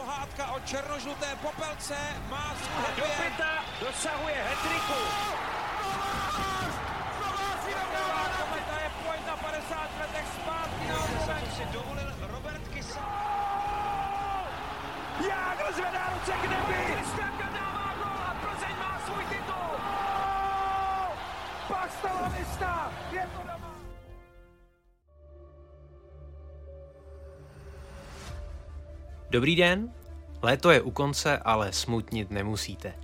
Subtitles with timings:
[0.00, 1.96] pohádka o černožluté popelce
[2.30, 5.00] má svůj Do pěta dosahuje hetriku.
[8.40, 13.06] Kometa je pojď na 50 letech zpátky na si dovolil Robert Kysa.
[15.28, 16.78] Jágr zvedá ruce k nebi.
[16.92, 19.70] Kristianka dává gol a Plzeň má svůj titul.
[21.68, 21.90] Pak.
[23.12, 23.69] Je to doma.
[29.30, 29.88] Dobrý den,
[30.42, 32.94] léto je u konce, ale smutnit nemusíte.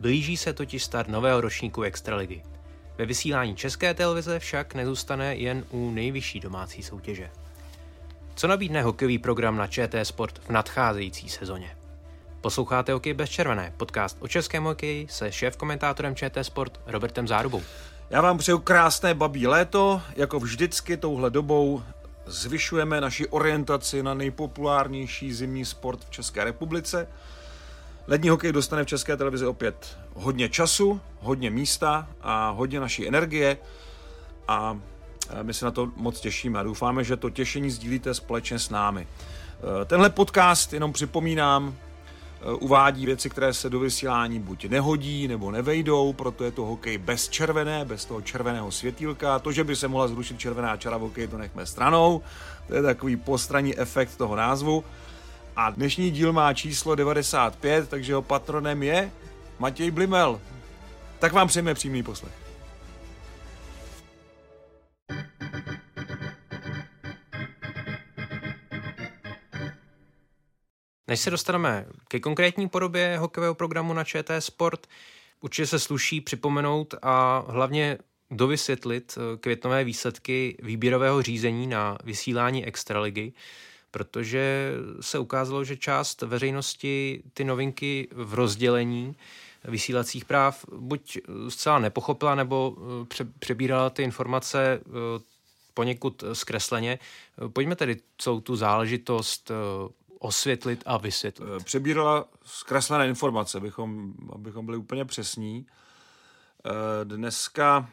[0.00, 2.42] Blíží se totiž start nového ročníku Extraligy.
[2.98, 7.30] Ve vysílání České televize však nezůstane jen u nejvyšší domácí soutěže.
[8.34, 11.76] Co nabídne hokejový program na ČT Sport v nadcházející sezóně?
[12.40, 17.62] Posloucháte Hokej bez červené, podcast o českém hokeji se šéf-komentátorem ČT Sport Robertem Zárubou.
[18.10, 20.02] Já vám přeju krásné babí léto.
[20.16, 21.82] Jako vždycky touhle dobou
[22.28, 27.08] zvyšujeme naši orientaci na nejpopulárnější zimní sport v České republice.
[28.06, 33.58] Lední hokej dostane v České televizi opět hodně času, hodně místa a hodně naší energie
[34.48, 34.78] a
[35.42, 39.06] my se na to moc těšíme a doufáme, že to těšení sdílíte společně s námi.
[39.86, 41.76] Tenhle podcast, jenom připomínám,
[42.58, 47.28] uvádí věci, které se do vysílání buď nehodí nebo nevejdou, proto je to hokej bez
[47.28, 49.38] červené, bez toho červeného světýlka.
[49.38, 52.22] To, že by se mohla zrušit červená čara v hokeji, to nechme stranou.
[52.66, 54.84] To je takový postranní efekt toho názvu.
[55.56, 59.10] A dnešní díl má číslo 95, takže jeho patronem je
[59.58, 60.40] Matěj Blimel.
[61.18, 62.47] Tak vám přejeme přímý poslech.
[71.08, 74.86] Než se dostaneme ke konkrétní podobě hokejového programu na ČT Sport,
[75.40, 77.98] určitě se sluší připomenout a hlavně
[78.30, 83.32] dovysvětlit eh, květnové výsledky výběrového řízení na vysílání Extraligy,
[83.90, 89.16] protože se ukázalo, že část veřejnosti ty novinky v rozdělení
[89.64, 92.76] vysílacích práv buď zcela nepochopila, nebo
[93.20, 94.90] eh, přebírala ty informace eh,
[95.74, 96.98] poněkud zkresleně.
[97.52, 99.50] Pojďme tedy celou tu záležitost
[100.18, 101.48] osvětlit a vysvětlit.
[101.64, 105.66] Přebírala zkreslené informace, abychom, abychom byli úplně přesní.
[107.04, 107.90] Dneska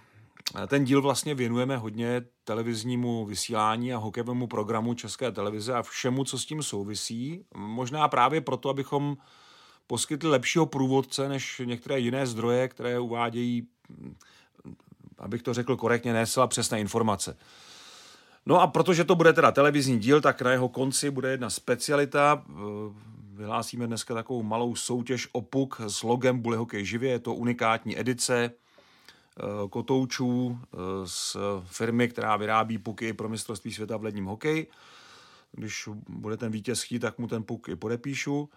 [0.67, 6.39] ten díl vlastně věnujeme hodně televiznímu vysílání a hokejovému programu České televize a všemu, co
[6.39, 7.45] s tím souvisí.
[7.55, 9.17] Možná právě proto, abychom
[9.87, 13.67] poskytli lepšího průvodce než některé jiné zdroje, které uvádějí,
[15.17, 17.37] abych to řekl korektně, ne přesné informace.
[18.45, 22.43] No a protože to bude teda televizní díl, tak na jeho konci bude jedna specialita.
[23.33, 27.11] Vyhlásíme dneska takovou malou soutěž o puk s logem Bully Hokej živě.
[27.11, 28.51] Je to unikátní edice
[29.39, 34.67] Eh, kotoučů eh, z firmy, která vyrábí puky pro mistrovství světa v ledním hokeji.
[35.51, 38.49] Když bude ten vítěz chtít, tak mu ten puk i podepíšu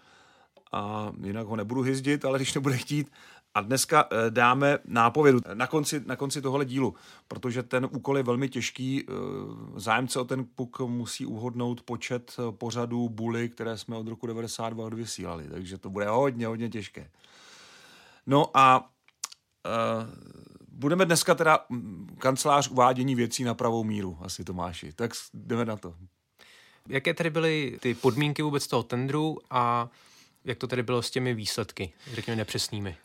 [0.73, 3.13] a jinak ho nebudu hyzdit, ale když nebude chtít.
[3.55, 6.95] A dneska eh, dáme nápovědu na konci, na konci tohohle dílu,
[7.29, 9.07] protože ten úkol je velmi těžký.
[9.77, 15.49] Zájemce o ten puk musí uhodnout počet pořadů buly, které jsme od roku 92 odvysílali,
[15.49, 17.11] takže to bude hodně, hodně těžké.
[18.27, 18.91] No a
[20.79, 24.93] budeme dneska teda mm, kancelář uvádění věcí na pravou míru, asi Tomáši.
[24.93, 25.95] Tak jdeme na to.
[26.89, 29.89] Jaké tedy byly ty podmínky vůbec toho tendru a
[30.45, 32.97] jak to tedy bylo s těmi výsledky, řekněme nepřesnými?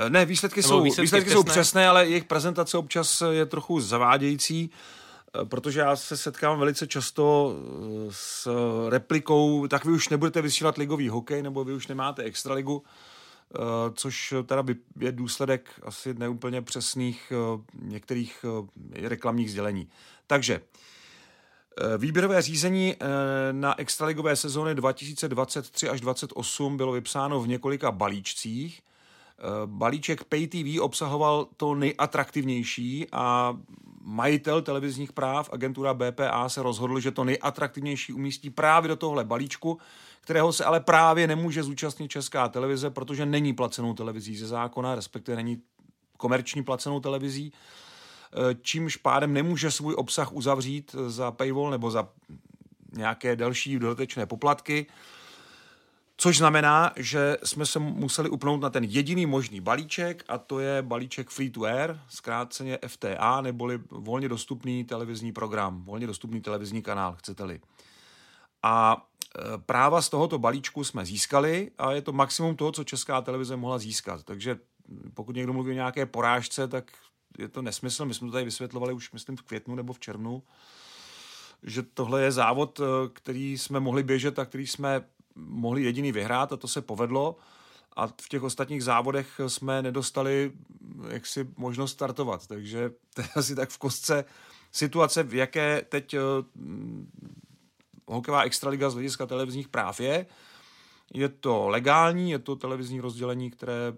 [0.00, 4.70] Eh, ne, výsledky, jsou, výsledky, výsledky jsou přesné, ale jejich prezentace občas je trochu zavádějící,
[4.70, 8.48] eh, protože já se setkám velice často eh, s
[8.88, 12.82] replikou, tak vy už nebudete vysílat ligový hokej, nebo vy už nemáte extraligu.
[13.94, 14.64] Což teda
[15.00, 17.32] je důsledek asi neúplně přesných
[17.82, 18.44] některých
[19.02, 19.88] reklamních sdělení.
[20.26, 20.60] Takže
[21.98, 22.96] Výběrové řízení
[23.52, 28.82] na extraligové sezóny 2023 až 2028 bylo vypsáno v několika balíčcích.
[29.66, 33.56] Balíček Pay TV obsahoval to nejatraktivnější a
[34.02, 39.78] majitel televizních práv, agentura BPA, se rozhodl, že to nejatraktivnější umístí právě do tohle balíčku,
[40.20, 45.36] kterého se ale právě nemůže zúčastnit Česká televize, protože není placenou televizí ze zákona, respektive
[45.36, 45.62] není
[46.16, 52.08] komerční placenou televizí, e, čímž pádem nemůže svůj obsah uzavřít za paywall nebo za
[52.92, 54.86] nějaké další dodatečné poplatky.
[56.20, 60.82] Což znamená, že jsme se museli upnout na ten jediný možný balíček a to je
[60.82, 67.16] balíček free to air, zkráceně FTA, neboli volně dostupný televizní program, volně dostupný televizní kanál,
[67.18, 67.60] chcete-li.
[68.62, 69.06] A
[69.38, 73.56] e, práva z tohoto balíčku jsme získali a je to maximum toho, co česká televize
[73.56, 74.24] mohla získat.
[74.24, 74.58] Takže
[75.14, 76.92] pokud někdo mluví o nějaké porážce, tak
[77.38, 78.04] je to nesmysl.
[78.04, 80.42] My jsme to tady vysvětlovali už, myslím, v květnu nebo v červnu,
[81.62, 85.04] že tohle je závod, e, který jsme mohli běžet a který jsme
[85.36, 87.36] mohli jediný vyhrát a to se povedlo
[87.96, 90.52] a v těch ostatních závodech jsme nedostali
[91.08, 94.24] jaksi možnost startovat, takže to je asi tak v kostce
[94.72, 96.20] situace, v jaké teď uh,
[98.06, 100.26] hokejová extraliga z hlediska televizních práv je.
[101.14, 103.92] Je to legální, je to televizní rozdělení, které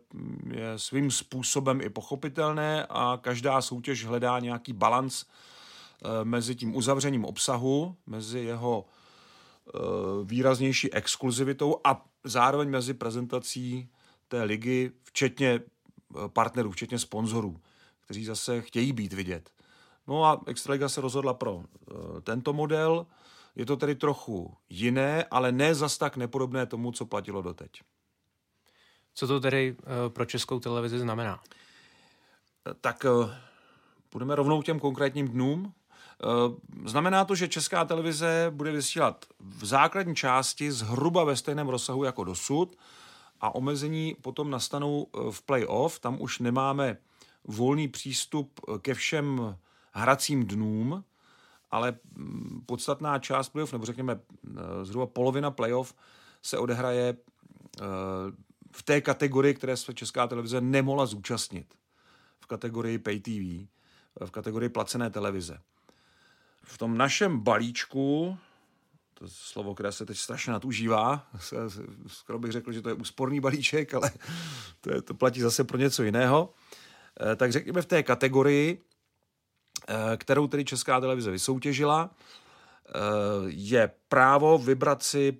[0.55, 7.25] je svým způsobem i pochopitelné a každá soutěž hledá nějaký balans eh, mezi tím uzavřením
[7.25, 9.02] obsahu, mezi jeho eh,
[10.25, 13.89] výraznější exkluzivitou a zároveň mezi prezentací
[14.29, 17.61] té ligy, včetně eh, partnerů, včetně sponzorů,
[18.01, 19.51] kteří zase chtějí být vidět.
[20.07, 21.65] No a Extraliga se rozhodla pro
[22.23, 23.07] tento model.
[23.57, 27.71] Je to tedy trochu jiné, ale ne zas tak nepodobné tomu, co platilo doteď.
[29.15, 31.41] Co to tedy eh, pro českou televizi znamená?
[32.81, 33.35] Tak eh,
[34.09, 35.75] půjdeme rovnou k těm konkrétním dnům.
[36.25, 42.05] Eh, znamená to, že česká televize bude vysílat v základní části zhruba ve stejném rozsahu
[42.05, 42.77] jako dosud
[43.41, 46.01] a omezení potom nastanou v playoff.
[46.01, 46.97] Tam už nemáme
[47.45, 49.57] volný přístup ke všem
[49.93, 51.05] hracím dnům,
[51.71, 55.95] ale mm, podstatná část playoff, nebo řekněme eh, zhruba polovina playoff,
[56.43, 57.17] se odehraje
[57.81, 57.85] eh,
[58.73, 61.75] v té kategorii, které se Česká televize nemohla zúčastnit.
[62.41, 63.69] V kategorii Pay TV,
[64.25, 65.61] v kategorii placené televize.
[66.63, 68.39] V tom našem balíčku,
[69.15, 71.27] to slovo, které se teď strašně nadužívá,
[72.07, 74.11] skoro bych řekl, že to je úsporný balíček, ale
[74.81, 76.55] to, je, to platí zase pro něco jiného,
[77.33, 78.83] eh, tak řekněme v té kategorii
[79.89, 82.91] Eh, kterou tedy Česká televize vysoutěžila, eh,
[83.47, 85.37] je právo vybrat si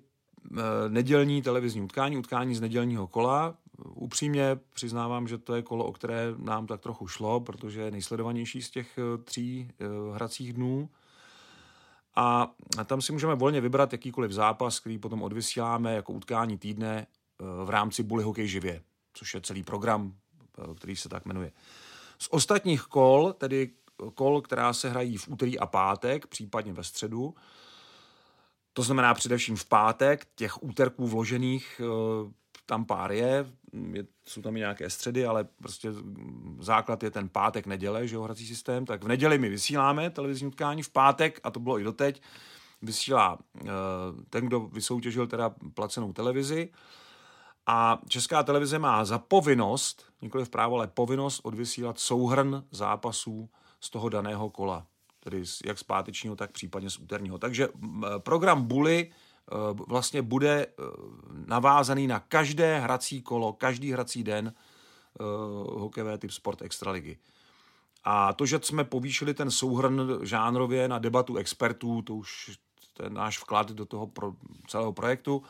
[0.87, 3.55] nedělní televizní utkání, utkání z nedělního kola.
[3.95, 8.61] Upřímně přiznávám, že to je kolo, o které nám tak trochu šlo, protože je nejsledovanější
[8.61, 9.69] z těch tří
[10.13, 10.89] hracích dnů.
[12.15, 12.55] A
[12.85, 17.07] tam si můžeme volně vybrat jakýkoliv zápas, který potom odvysíláme jako utkání týdne
[17.65, 18.81] v rámci Bully Hokej živě,
[19.13, 20.13] což je celý program,
[20.77, 21.51] který se tak jmenuje.
[22.19, 23.71] Z ostatních kol, tedy
[24.15, 27.35] kol, která se hrají v úterý a pátek, případně ve středu.
[28.73, 32.31] To znamená především v pátek, těch úterků vložených eh,
[32.65, 33.53] tam pár je,
[33.93, 35.89] je, jsou tam i nějaké středy, ale prostě
[36.59, 40.47] základ je ten pátek, neděle, že jo, hrací systém, tak v neděli my vysíláme televizní
[40.47, 42.21] utkání, v pátek, a to bylo i doteď,
[42.81, 43.69] vysílá uh,
[44.29, 46.69] ten, kdo vysoutěžil teda placenou televizi
[47.65, 53.49] a Česká televize má za povinnost, nikoli v právo, ale povinnost odvysílat souhrn zápasů
[53.79, 54.87] z toho daného kola,
[55.19, 57.37] tedy jak z pátečního, tak případně z úterního.
[57.37, 57.67] Takže
[58.17, 59.11] program Bully
[59.87, 60.69] vlastně bude e,
[61.45, 64.53] navázaný na každé hrací kolo, každý hrací den e,
[65.79, 67.17] hokejové typ sport extraligy.
[68.03, 72.57] A to, že jsme povýšili ten souhrn žánrově na debatu expertů, to už
[72.93, 74.33] ten náš vklad do toho pro,
[74.67, 75.43] celého projektu.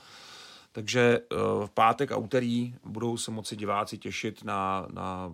[0.71, 1.19] Takže
[1.65, 5.31] v pátek a úterý budou se moci diváci těšit na, na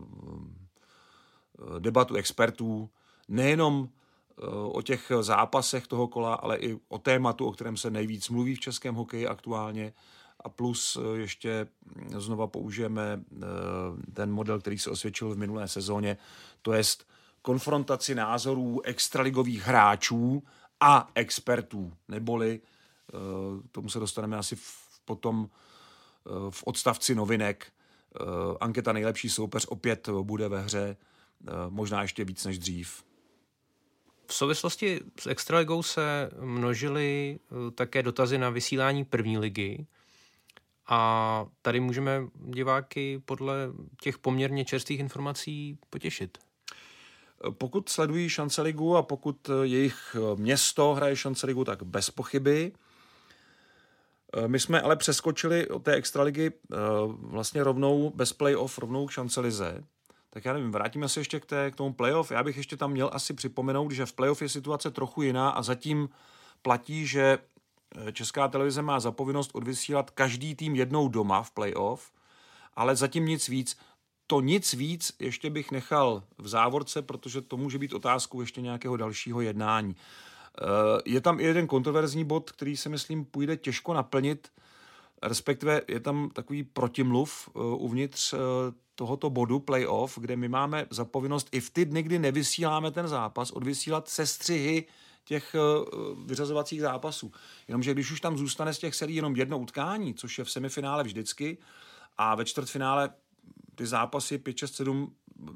[1.80, 2.90] debatu expertů,
[3.28, 3.99] nejenom eh,
[4.72, 8.60] o těch zápasech toho kola, ale i o tématu, o kterém se nejvíc mluví v
[8.60, 9.94] českém hokeji aktuálně.
[10.40, 11.68] A plus eh, ještě
[12.18, 13.38] znova použijeme eh,
[14.14, 16.18] ten model, který se osvědčil v minulé sezóně,
[16.62, 16.84] to je
[17.42, 20.44] konfrontaci názorů extraligových hráčů
[20.80, 22.62] a expertů, neboli
[23.72, 24.58] tomu se dostaneme asi
[25.06, 25.50] potom
[26.50, 27.72] v odstavci novinek.
[28.60, 30.98] Anketa nejlepší soupeř opět bude ve hře
[31.48, 33.04] Eh, možná ještě víc než dřív.
[34.30, 39.86] V souvislosti s Extraligou se množily eh, také dotazy na vysílání první ligy.
[40.88, 43.56] A tady můžeme diváky podle
[44.02, 46.38] těch poměrně čerstvých informací potěšit.
[46.38, 52.72] Eh, pokud sledují šance ligu a pokud jejich město hraje šance ligu, tak bez pochyby.
[54.48, 56.52] My jsme ale přeskočili od té extraligy
[57.08, 59.84] vlastně rovnou bez playoff, rovnou k šancelize
[60.30, 62.32] tak já nevím, vrátíme se ještě k, té, k tomu playoff.
[62.32, 65.62] Já bych ještě tam měl asi připomenout, že v playoff je situace trochu jiná a
[65.62, 66.10] zatím
[66.62, 67.40] platí, že
[68.08, 72.12] eh, Česká televize má zapovinnost odvysílat každý tým jednou doma v playoff,
[72.74, 73.78] ale zatím nic víc.
[74.28, 78.98] To nic víc ještě bych nechal v závorce, protože to může být otázkou ještě nějakého
[78.98, 79.96] dalšího jednání.
[79.96, 80.66] Eh,
[81.06, 84.52] je tam i jeden kontroverzní bod, který si myslím půjde těžko naplnit,
[85.24, 88.34] respektive je tam takový protimluv eh, uvnitř
[89.00, 93.08] tohoto bodu playoff, kde my máme za povinnost i v ty dny, kdy nevysíláme ten
[93.08, 94.86] zápas, odvysílat sestřihy
[95.24, 95.60] těch eh,
[96.26, 97.32] vyřazovacích zápasů.
[97.68, 101.04] Jenomže když už tam zůstane z těch serií jenom jedno utkání, což je v semifinále
[101.04, 101.58] vždycky,
[102.18, 103.10] a ve čtvrtfinále
[103.76, 105.14] ty zápasy 5, 6, 7,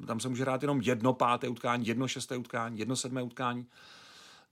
[0.07, 3.65] tam se může hrát jenom jedno páté utkání, jedno šesté utkání, jedno sedmé utkání,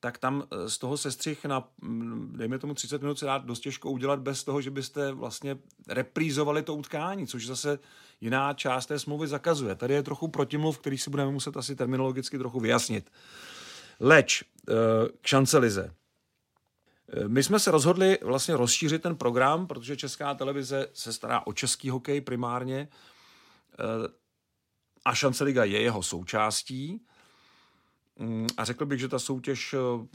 [0.02, 3.60] tak tam eh, z toho sestřih na, mm, dejme tomu 30 minut se dá dost
[3.60, 7.80] těžko udělat bez toho, že byste vlastně reprízovali to utkání, což zase
[8.22, 9.76] jiná část té smlouvy zakazuje.
[9.76, 13.12] Tady je trochu protimluv, který si budeme muset asi terminologicky trochu vyjasnit.
[14.00, 14.74] Leč eh,
[15.22, 15.94] k šancelize.
[17.10, 21.54] Eh, my jsme se rozhodli vlastně rozšířit ten program, protože Česká televize se stará o
[21.54, 22.88] český hokej primárně
[25.06, 27.02] a Šance Liga je jeho součástí.
[28.22, 30.08] Mm, a řekl bych, že ta soutěž eh,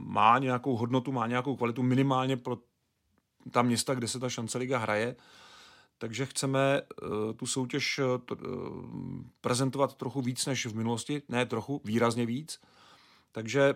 [0.00, 2.58] má nějakou hodnotu, má nějakou kvalitu minimálně pro
[3.50, 5.16] ta města, kde se ta šance liga hraje.
[5.98, 8.06] Takže chceme uh, tu soutěž uh,
[9.40, 12.60] prezentovat trochu víc než v minulosti, ne trochu, výrazně víc.
[13.32, 13.74] Takže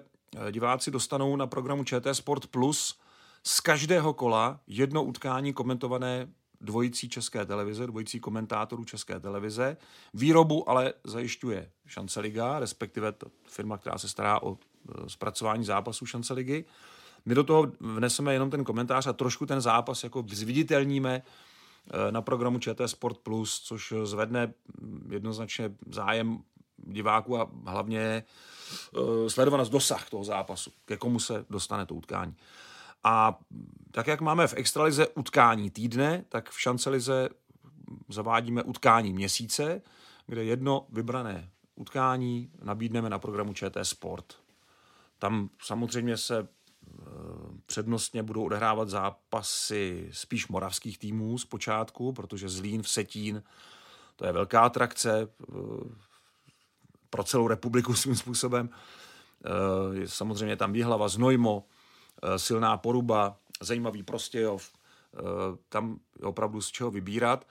[0.51, 2.99] diváci dostanou na programu ČT Sport Plus
[3.43, 6.29] z každého kola jedno utkání komentované
[6.61, 9.77] dvojicí České televize, dvojicí komentátorů České televize.
[10.15, 16.07] Výrobu ale zajišťuje Šance Liga, respektive ta firma, která se stará o e, zpracování zápasů
[16.07, 16.65] Šance Ligy.
[17.27, 22.23] My do toho vneseme jenom ten komentář a trošku ten zápas jako zviditelníme e, na
[22.23, 24.53] programu ČT Sport Plus, což zvedne
[25.11, 26.43] jednoznačně zájem
[26.77, 28.25] diváků a hlavně e,
[29.31, 32.35] sledovanost dosah toho zápasu, ke komu se dostane to utkání.
[33.07, 33.39] A
[33.91, 37.29] tak, jak máme v extralize utkání týdne, tak v šancelize
[38.09, 39.83] zavádíme utkání měsíce,
[40.27, 44.35] kde jedno vybrané utkání nabídneme na programu ČT Sport.
[45.19, 46.47] Tam samozřejmě se e,
[47.67, 53.43] přednostně budou odehrávat zápasy spíš moravských týmů z počátku, protože Zlín v Setín
[54.17, 55.27] to je velká atrakce e,
[57.11, 58.71] pro celou republiku svým způsobem.
[60.03, 61.65] E, samozřejmě tam Výhlava, Znojmo,
[62.37, 64.73] silná poruba, zajímavý Prostějov,
[65.15, 65.19] eh,
[65.69, 67.47] tam je opravdu z čeho vybírat.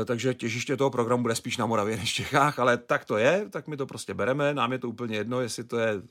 [0.00, 3.16] Eh, takže těžiště toho programu bude spíš na Moravě než v Čechách, ale tak to
[3.16, 6.02] je, tak my to prostě bereme, nám je to úplně jedno, jestli to je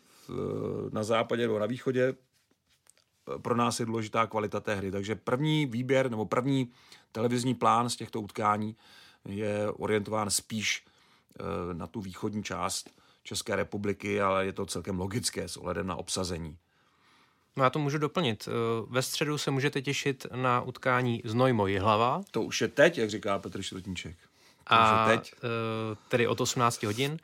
[0.91, 2.15] na západě nebo na východě,
[3.41, 4.91] pro nás je důležitá kvalita té hry.
[4.91, 6.71] Takže první výběr nebo první
[7.11, 8.75] televizní plán z těchto utkání
[9.25, 10.85] je orientován spíš
[11.73, 12.89] na tu východní část
[13.23, 16.57] České republiky, ale je to celkem logické s ohledem na obsazení.
[17.55, 18.47] No já to můžu doplnit.
[18.47, 18.51] Eh,
[18.89, 22.21] ve středu se můžete těšit na utkání Znojmo Jihlava.
[22.31, 24.15] To už je teď, jak říká Petr Šrotníček.
[24.67, 25.33] To a, teď.
[25.35, 27.19] Eh, tedy od 18 hodin.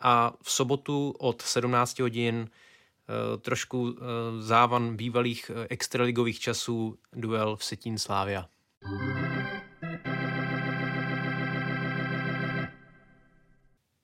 [0.00, 3.96] A v sobotu od 17 hodin eh, trošku
[4.38, 8.48] závan bývalých extraligových časů duel v Setín Slávia.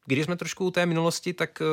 [0.09, 1.65] Když jsme trošku u té minulosti, tak eh,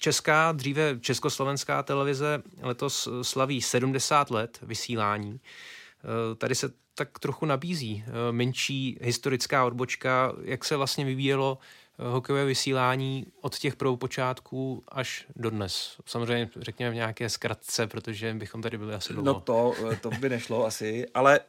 [0.00, 5.40] česká, dříve československá televize letos slaví 70 let vysílání.
[5.40, 11.58] Eh, tady se tak trochu nabízí eh, menší historická odbočka, jak se vlastně vyvíjelo
[11.98, 15.96] hokejové vysílání od těch prvopočátků až do dnes.
[16.06, 19.26] Samozřejmě řekněme v nějaké zkratce, protože bychom tady byli asi dlouho.
[19.26, 21.40] No to, to by nešlo asi, ale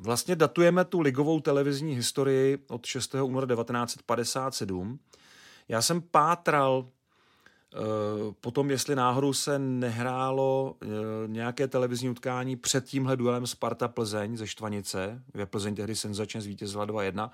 [0.00, 3.14] Vlastně datujeme tu ligovou televizní historii od 6.
[3.14, 4.98] února 1957.
[5.68, 10.88] Já jsem pátral uh, potom, jestli náhodou se nehrálo uh,
[11.26, 16.86] nějaké televizní utkání před tímhle duelem Sparta Plzeň ze Štvanice, kde Plzeň tehdy senzačně zvítězila
[16.86, 17.30] 2-1.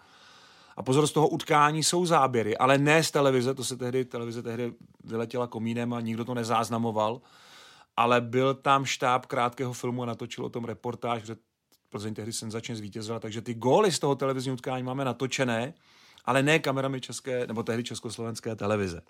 [0.76, 4.42] A pozor, z toho utkání jsou záběry, ale ne z televize, to se tehdy, televize
[4.42, 7.21] tehdy vyletěla komínem a nikdo to nezáznamoval,
[7.97, 11.37] ale byl tam štáb krátkého filmu a natočil o tom reportáž, že
[11.94, 15.74] Plzeň tehdy senzačně zvítězila, takže ty góly z toho televizního utkání máme natočené,
[16.24, 19.02] ale ne kamerami české, nebo tehdy československé televize.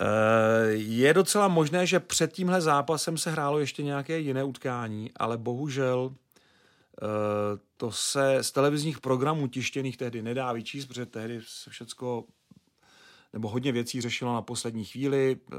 [0.00, 0.04] Eh,
[0.72, 6.14] je docela možné, že před tímhle zápasem se hrálo ještě nějaké jiné utkání, ale bohužel
[6.14, 7.06] eh,
[7.76, 12.24] to se z televizních programů tištěných tehdy nedá vyčíst, protože tehdy se všecko
[13.32, 15.36] nebo hodně věcí řešilo na poslední chvíli.
[15.52, 15.56] Eh,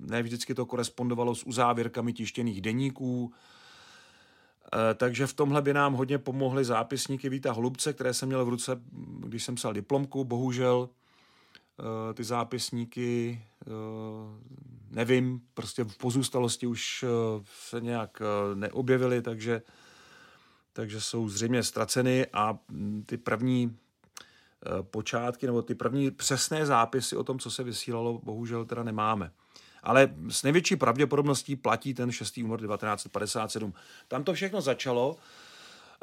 [0.00, 3.32] ne vždycky to korespondovalo s uzávěrkami tištěných deníků.
[4.74, 8.48] Eh, takže v tomhle by nám hodně pomohly zápisníky Víta Holubce, které jsem měl v
[8.48, 8.80] ruce,
[9.20, 10.24] když jsem psal diplomku.
[10.24, 10.88] Bohužel
[12.10, 13.70] eh, ty zápisníky eh,
[14.90, 17.04] nevím, prostě v pozůstalosti už
[17.68, 18.22] se nějak
[18.54, 19.62] neobjevily, takže,
[20.72, 23.76] takže jsou zřejmě ztraceny a hm, ty první
[24.82, 29.30] počátky nebo ty první přesné zápisy o tom, co se vysílalo, bohužel teda nemáme
[29.86, 32.38] ale s největší pravděpodobností platí ten 6.
[32.38, 33.74] únor 1957.
[34.08, 35.16] Tam to všechno začalo.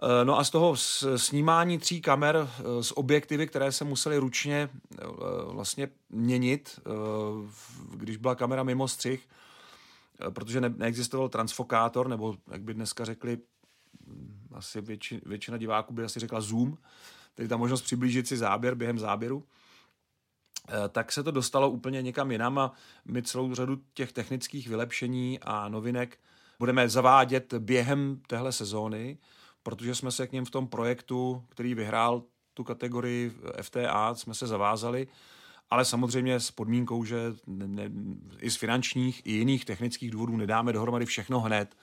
[0.03, 0.75] Eh, no a z toho
[1.15, 5.05] snímání tří kamer eh, s objektivy, které se musely ručně eh,
[5.45, 6.79] vlastně měnit,
[7.93, 9.27] když byla kamera mimo střih,
[10.29, 13.37] protože neexistoval transfokátor, nebo jak by dneska řekli,
[14.53, 16.77] asi většina, většina diváků by asi řekla zoom,
[17.35, 19.43] tedy ta možnost přiblížit si záběr během záběru
[20.89, 22.71] tak se to dostalo úplně někam jinam a
[23.05, 26.19] my celou řadu těch technických vylepšení a novinek
[26.59, 29.17] budeme zavádět během téhle sezóny,
[29.63, 34.47] protože jsme se k něm v tom projektu, který vyhrál tu kategorii FTA, jsme se
[34.47, 35.07] zavázali,
[35.69, 37.91] ale samozřejmě s podmínkou, že ne,
[38.39, 41.77] i z finančních, i jiných technických důvodů nedáme dohromady všechno hned.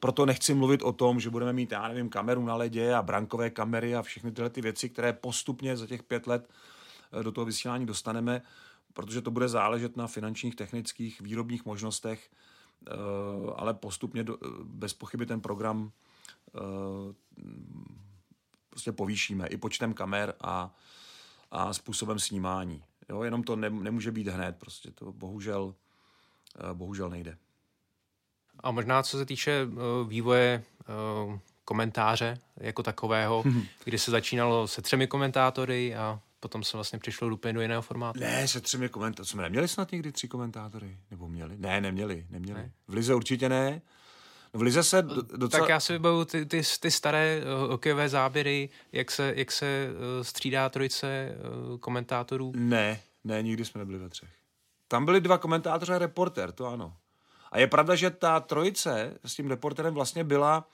[0.00, 3.50] Proto nechci mluvit o tom, že budeme mít, já nevím, kameru na ledě a brankové
[3.50, 6.75] kamery a všechny tyhle ty věci, které postupně za těch pět let eh,
[7.22, 8.42] do toho vysílání dostaneme,
[8.96, 12.30] protože to bude záležet na finančních, technických, výrobních možnostech,
[12.86, 12.92] eh,
[13.56, 14.24] ale postupně
[14.64, 15.92] bez pochyby ten program
[16.54, 16.60] eh,
[18.70, 20.74] prostě povýšíme i počtem kamer a,
[21.50, 22.84] a způsobem snímání.
[23.08, 25.74] Jo, jenom to ne, nemůže být hned, prostě to bohužel,
[26.58, 27.38] eh, bohužel nejde.
[28.60, 29.68] A možná co se týče
[30.08, 30.64] vývoje
[31.64, 33.44] komentáře jako takového,
[33.84, 38.20] kdy se začínalo se třemi komentátory a potom se vlastně přišlo úplně do jiného formátu.
[38.20, 39.28] Ne, se třemi komentátory.
[39.28, 40.98] Jsme neměli snad někdy tři komentátory?
[41.10, 41.56] Nebo měli?
[41.58, 42.60] Ne, neměli, neměli.
[42.60, 42.72] Ne.
[42.88, 43.82] V Lize určitě ne.
[44.52, 45.02] V Lize se
[45.36, 45.60] docela...
[45.60, 49.88] Tak já si vybavu ty, ty, ty staré uh, hokejové záběry, jak se, jak se
[49.90, 51.36] uh, střídá trojice
[51.70, 52.52] uh, komentátorů.
[52.56, 54.30] Ne, ne, nikdy jsme nebyli ve třech.
[54.88, 56.96] Tam byli dva komentátoři a reporter, to ano.
[57.52, 60.68] A je pravda, že ta trojice s tím reporterem vlastně byla,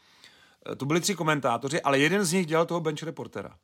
[0.76, 3.56] to byli tři komentátoři, ale jeden z nich dělal toho bench reportera.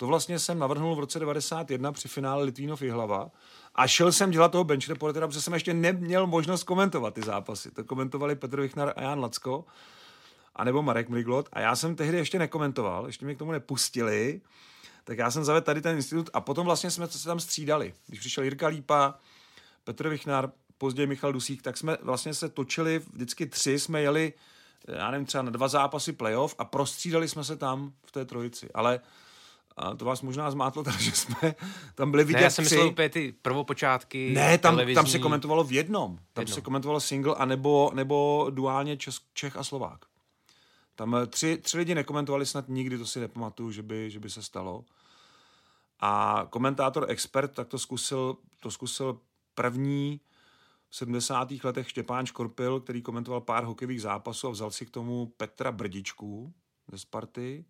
[0.00, 3.30] To vlastně jsem navrhnul v roce 91 při finále Litvínov Jihlava
[3.74, 7.70] a šel jsem dělat toho bench reportera, protože jsem ještě neměl možnost komentovat ty zápasy.
[7.70, 9.64] To komentovali Petr Vichnar a Jan Lacko,
[10.56, 14.40] anebo Marek Mriglot a já jsem tehdy ještě nekomentoval, ještě mě k tomu nepustili,
[15.04, 17.94] tak já jsem zavedl tady ten institut a potom vlastně jsme se tam střídali.
[18.06, 19.14] Když přišel Jirka Lípa,
[19.84, 24.32] Petr Vichnar, později Michal Dusík, tak jsme vlastně se točili, vždycky tři jsme jeli,
[24.88, 28.70] já nevím, třeba na dva zápasy playoff a prostřídali jsme se tam v té trojici.
[28.74, 29.00] Ale
[29.80, 31.54] a to vás možná zmátlo, takže jsme
[31.94, 34.94] tam byli vidět ne, já jsem myslel úplně ty prvopočátky Ne, tam, televizní...
[34.94, 36.18] tam se komentovalo v jednom.
[36.32, 36.54] Tam jednom.
[36.54, 40.04] se komentovalo single a nebo, nebo duálně Čes, Čech a Slovák.
[40.94, 44.30] Tam eh, tři, tři lidi nekomentovali snad nikdy, to si nepamatuju, že by, že by
[44.30, 44.84] se stalo.
[46.00, 49.20] A komentátor expert tak to zkusil, to zkusil
[49.54, 50.20] první
[50.88, 51.48] v 70.
[51.64, 56.52] letech Štěpán Škorpil, který komentoval pár hokejových zápasů a vzal si k tomu Petra Brdičku
[56.92, 57.64] ze Sparty.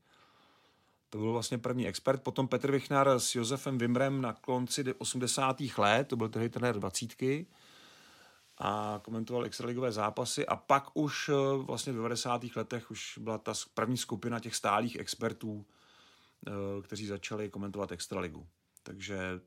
[1.11, 2.23] To byl vlastně první expert.
[2.23, 5.57] Potom Petr Vichnar s Josefem Vimrem na konci 80.
[5.79, 7.23] let, to byl tehdy trenér 20.
[8.59, 12.43] a komentoval extraligové zápasy a pak už eh, vlastně v 90.
[12.57, 15.67] letech už byla ta první skupina těch stálých expertů,
[16.47, 18.47] eh, kteří začali komentovat extraligu.
[18.83, 19.41] Takže,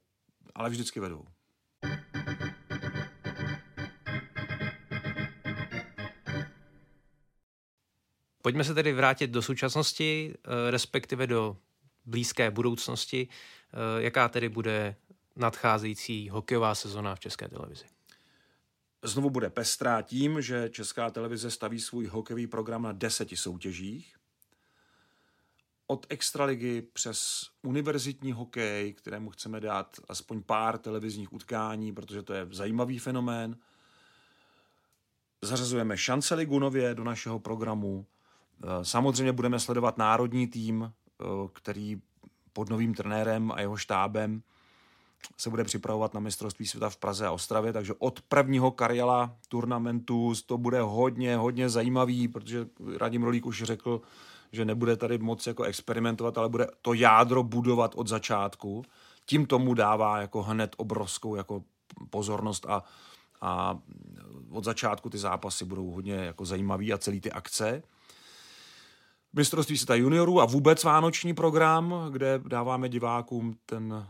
[0.55, 1.25] ale vždycky vedou.
[8.43, 11.57] Pojďme se tedy vrátit do současnosti, eh, respektive do
[12.05, 13.27] blízké budoucnosti.
[13.27, 14.95] Eh, jaká tedy bude
[15.35, 17.85] nadcházející hokejová sezona v České televizi?
[19.03, 24.15] Znovu bude pestrá tím, že Česká televize staví svůj hokejový program na deseti soutěžích.
[25.87, 32.47] Od extraligy přes univerzitní hokej, kterému chceme dát aspoň pár televizních utkání, protože to je
[32.51, 33.57] zajímavý fenomén.
[35.41, 38.05] Zařazujeme šance ligu nově do našeho programu.
[38.63, 42.01] Eh, samozřejmě budeme sledovat národní tým, eh, který
[42.53, 44.41] pod novým trenérem a jeho štábem
[45.37, 50.33] se bude připravovat na mistrovství světa v Praze a Ostravě, takže od prvního Karjela turnamentu
[50.45, 54.01] to bude hodně, hodně zajímavý, protože Radim Rolík už řekl,
[54.51, 58.83] že nebude tady moc jako experimentovat, ale bude to jádro budovat od začátku.
[59.25, 61.63] Tím tomu dává jako hned obrovskou jako
[62.09, 62.83] pozornost a,
[63.41, 63.79] a
[64.49, 67.83] od začátku ty zápasy budou hodně jako zajímavý a celý ty akce
[69.33, 74.03] mistrovství světa juniorů a vůbec vánoční program, kde dáváme divákům ten uh,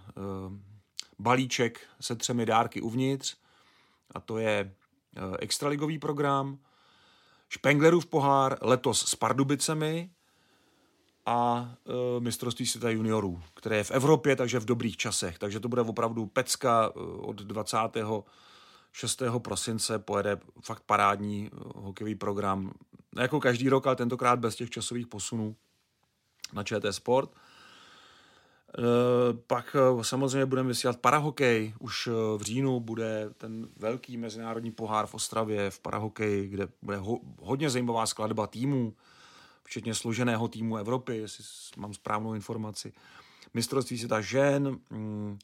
[1.19, 3.35] balíček se třemi dárky uvnitř
[4.11, 4.73] a to je
[5.17, 6.57] uh, extraligový program,
[7.49, 10.09] Špenglerův pohár letos s Pardubicemi
[11.25, 15.39] a uh, mistrovství světa juniorů, které je v Evropě, takže v dobrých časech.
[15.39, 17.77] Takže to bude opravdu pecka od 20.
[18.91, 19.23] 6.
[19.37, 22.73] prosince pojede fakt parádní hokejový program
[23.19, 25.55] jako každý rok, ale tentokrát bez těch časových posunů
[26.53, 27.31] na ČT Sport.
[28.77, 31.73] E, pak e, samozřejmě budeme vysílat parahokej.
[31.79, 36.97] Už e, v říjnu bude ten velký mezinárodní pohár v Ostravě v parahokeji, kde bude
[36.97, 38.93] ho, hodně zajímavá skladba týmů,
[39.63, 41.43] včetně složeného týmu Evropy, jestli
[41.77, 42.93] mám správnou informaci.
[43.53, 45.39] Mistrovství světa žen, mm,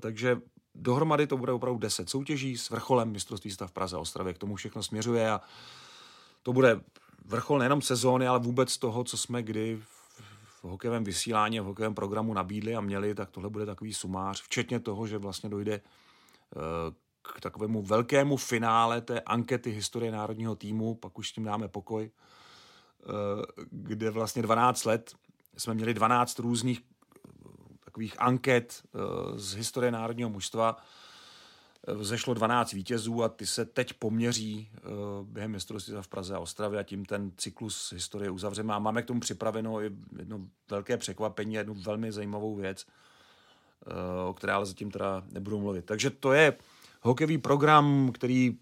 [0.00, 0.40] takže
[0.74, 4.34] dohromady to bude opravdu 10 soutěží s vrcholem mistrovství světa v Praze a Ostravě.
[4.34, 5.40] K tomu všechno směřuje a
[6.42, 6.80] to bude
[7.24, 9.82] vrchol nejenom sezóny, ale vůbec toho, co jsme kdy
[10.60, 14.80] v hokejovém vysílání v hokejovém programu nabídli a měli, tak tohle bude takový sumář, včetně
[14.80, 15.80] toho, že vlastně dojde
[17.22, 22.10] k takovému velkému finále té ankety historie národního týmu, pak už s tím dáme pokoj,
[23.70, 25.14] kde vlastně 12 let
[25.56, 26.82] jsme měli 12 různých
[27.84, 28.82] takových anket
[29.34, 30.76] z historie národního mužstva,
[32.00, 36.80] Zešlo 12 vítězů a ty se teď poměří uh, během mistrovství v Praze a Ostravě
[36.80, 38.74] a tím ten cyklus historie uzavřeme.
[38.74, 40.40] A máme k tomu připraveno jedno
[40.70, 42.86] velké překvapení, jednu velmi zajímavou věc,
[43.86, 45.84] uh, o které ale zatím teda nebudu mluvit.
[45.84, 46.56] Takže to je
[47.00, 48.58] hokejový program, který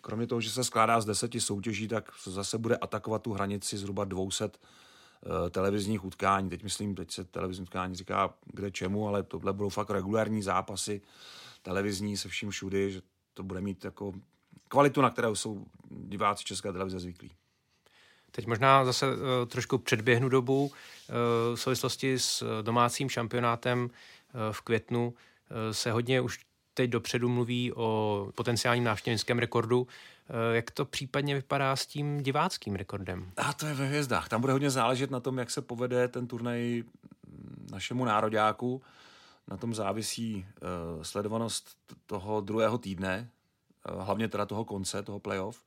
[0.00, 4.04] kromě toho, že se skládá z deseti soutěží, tak zase bude atakovat tu hranici zhruba
[4.04, 6.50] 200 uh, eh, televizních utkání.
[6.50, 11.00] Teď myslím, teď se televizní utkání říká kde čemu, ale tohle budou fakt regulární zápasy
[11.64, 13.02] televizní se vším všudy, že
[13.34, 14.12] to bude mít jako
[14.68, 17.30] kvalitu, na kterou jsou diváci České televize zvyklí.
[18.30, 20.70] Teď možná zase uh, trošku předběhnu dobu uh,
[21.54, 23.90] v souvislosti s domácím šampionátem uh,
[24.52, 29.86] v květnu uh, se hodně už teď dopředu mluví o potenciálním návštěvnickém rekordu.
[30.52, 33.30] Jak to případně vypadá s tím diváckým rekordem?
[33.36, 34.28] A to je ve hvězdách.
[34.28, 36.82] Tam bude hodně záležet na tom, jak se povede ten turnaj
[37.70, 38.82] našemu nároďáku.
[39.48, 40.46] Na tom závisí
[40.96, 41.76] uh, sledovanost
[42.06, 43.30] toho druhého týdne,
[43.92, 45.64] uh, hlavně teda toho konce, toho playoff.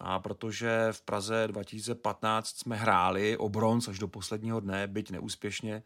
[0.00, 5.82] A protože v Praze 2015 jsme hráli o bronz až do posledního dne, byť neúspěšně,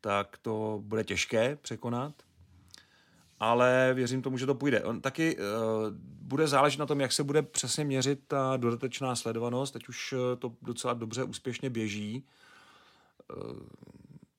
[0.00, 2.14] tak to bude těžké překonat.
[3.40, 4.84] Ale věřím tomu, že to půjde.
[4.84, 5.42] On taky uh,
[6.20, 9.72] bude záležet na tom, jak se bude přesně měřit ta dodatečná sledovanost.
[9.72, 12.24] Teď už to docela dobře úspěšně běží.
[13.36, 13.52] Uh,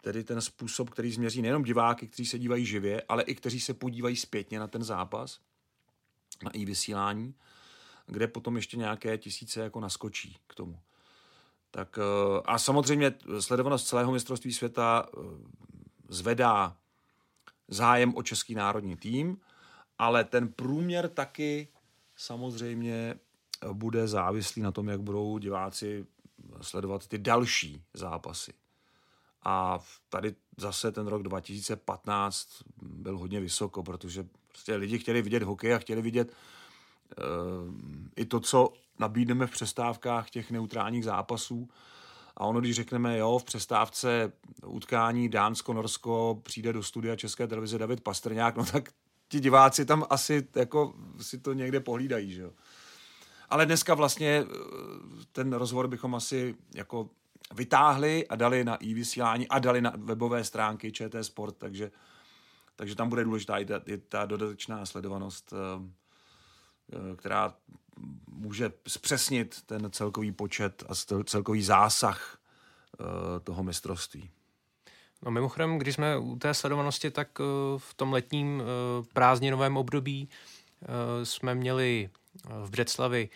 [0.05, 3.73] tedy ten způsob, který změří nejenom diváky, kteří se dívají živě, ale i kteří se
[3.73, 5.39] podívají zpětně na ten zápas,
[6.43, 7.35] na i vysílání,
[8.05, 10.79] kde potom ještě nějaké tisíce jako naskočí k tomu.
[11.71, 15.19] Tak eh, a samozřejmě sledovanost celého mistrovství světa eh,
[16.09, 16.77] zvedá
[17.67, 19.37] zájem o český národní tým,
[19.97, 21.67] ale ten průměr taky
[22.15, 23.15] samozřejmě
[23.73, 26.05] bude závislý na tom, jak budou diváci
[26.61, 28.53] sledovat ty další zápasy.
[29.45, 29.79] A
[30.09, 32.47] tady zase ten rok 2015
[32.81, 37.73] byl hodně vysoko, protože prostě lidi chtěli vidět hokej a chtěli vidět uh,
[38.15, 41.69] i to, co nabídneme v přestávkách těch neutrálních zápasů.
[42.37, 44.31] A ono, když řekneme, jo, v přestávce
[44.65, 48.89] utkání Dánsko-Norsko přijde do studia České televize David Pastrňák, no tak
[49.27, 52.51] ti diváci tam asi jako si to někde pohlídají, že jo.
[53.49, 54.45] Ale dneska vlastně eh,
[55.31, 57.09] ten rozhovor bychom asi jako
[57.53, 61.91] vytáhli a dali na i-vysílání a dali na webové stránky ČT Sport, takže,
[62.75, 65.89] takže tam bude důležitá i ta, i ta dodatečná sledovanost, eh,
[66.93, 67.55] eh, která
[68.27, 72.37] může zpřesnit ten celkový počet a celkový zásah
[72.99, 74.29] eh, toho mistrovství.
[75.21, 77.39] No mimochodem, když jsme u té sledovanosti, tak
[77.77, 78.63] v tom letním
[79.13, 80.29] prázdninovém období
[81.23, 82.09] jsme měli
[82.63, 83.29] v Břeclavi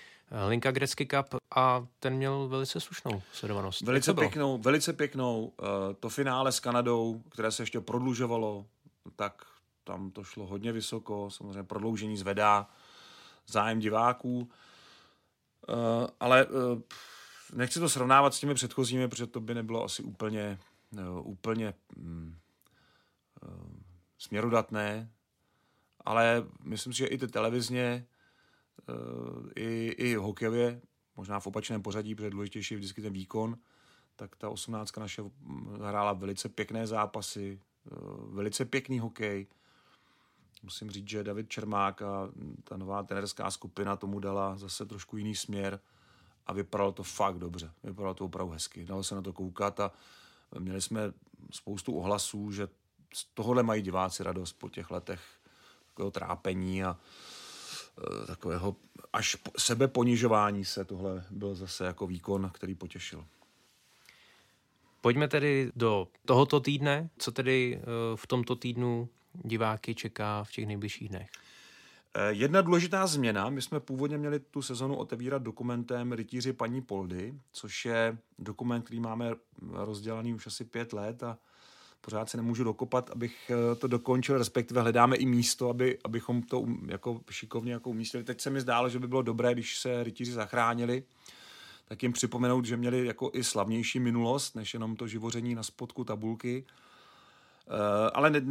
[0.48, 3.82] Linka Grecky Cup a ten měl velice slušnou sledovanost.
[3.82, 5.54] Velice pěknou, velice pěknou.
[5.60, 8.66] Eh, to finále s Kanadou, které se ještě prodlužovalo,
[9.16, 9.46] tak
[9.84, 12.70] tam to šlo hodně vysoko, samozřejmě prodloužení zvedá
[13.48, 14.50] zájem diváků,
[15.70, 15.74] eh,
[16.20, 16.82] ale eh,
[17.54, 20.60] nechci to srovnávat s těmi předchozími, protože to by nebylo asi úplně,
[21.24, 22.38] úplně mm,
[24.18, 25.12] směrodatné,
[26.06, 28.06] ale myslím si, že i ty televizně
[29.56, 30.82] i, i hokejově,
[31.16, 33.58] možná v opačném pořadí, protože důležitější je vždycky ten výkon,
[34.16, 35.24] tak ta osmnáctka naše
[35.84, 37.96] hrála velice pěkné zápasy, eh,
[38.28, 39.48] velice pěkný hokej.
[40.64, 42.30] Musím říct, že David Čermák a
[42.64, 45.80] ta nová trenerská skupina tomu dala zase trošku jiný směr
[46.48, 47.72] a vypadalo to fakt dobře.
[47.84, 48.86] Vypadalo to opravdu hezky.
[48.86, 49.92] Dalo se na to koukat a
[50.60, 51.14] měli jsme
[51.52, 52.68] spoustu ohlasů, že
[53.14, 55.22] z tohohle mají diváci radost po těch letech
[55.86, 57.39] takového trápení a Eh,
[58.28, 58.76] takového
[59.14, 60.86] až sebeponižování se.
[60.86, 63.26] Tohle byl zase jako výkon, který potěšil.
[65.02, 67.10] Pojďme tedy do tohoto týdne.
[67.18, 67.86] Co tedy eh,
[68.16, 71.30] v tomto týdnu diváky čeká v těch nejbližších dnech?
[72.14, 77.34] Eh, jedna důležitá změna, my jsme původně měli tu sezonu otevírat dokumentem Rytíři paní Poldy,
[77.52, 79.36] což je dokument, který máme
[79.72, 81.38] rozdělaný už asi pět let a
[82.02, 86.60] pořád se nemůžu dokopat, abych eh, to dokončil, respektive hledáme i místo, aby, abychom to
[86.60, 88.24] um, jako šikovně jako umístili.
[88.24, 91.04] Teď se mi zdálo, že by bylo dobré, když se rytíři zachránili,
[91.88, 96.04] tak jim připomenout, že měli jako i slavnější minulost, než jenom to živoření na spodku
[96.04, 96.66] tabulky.
[97.68, 97.76] Uh,
[98.14, 98.42] ale ne,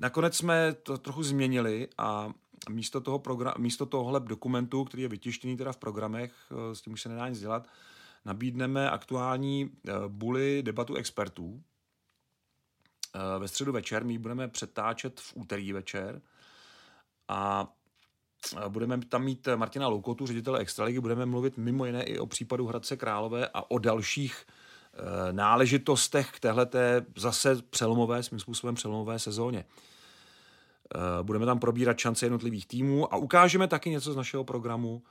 [0.00, 2.32] nakonec jsme to trochu změnili a
[2.70, 6.92] místo, toho program, místo tohohle dokumentu, který je vytištěný teda v programech, uh, s tím
[6.92, 7.68] už se nedá nic dělat,
[8.24, 9.70] nabídneme aktuální
[10.08, 11.62] buly debatu expertů.
[13.38, 16.22] Ve středu večer my budeme přetáčet v úterý večer
[17.28, 17.68] a
[18.68, 22.96] budeme tam mít Martina Loukotu, ředitele Extraligy, budeme mluvit mimo jiné i o případu Hradce
[22.96, 24.46] Králové a o dalších
[24.94, 29.64] Eh, náležitostech k téhleté zase přelomové, svým způsobem přelomové sezóně.
[30.94, 35.02] Eh, budeme tam probírat šance jednotlivých týmů a ukážeme taky něco z našeho programu,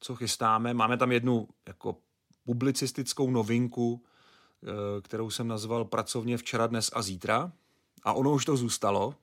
[0.00, 0.74] co chystáme.
[0.74, 1.96] Máme tam jednu jako
[2.44, 4.09] publicistickou novinku, eh,
[5.02, 7.52] kterou jsem nazval pracovně včera, dnes a zítra.
[8.02, 9.14] A ono už to zůstalo.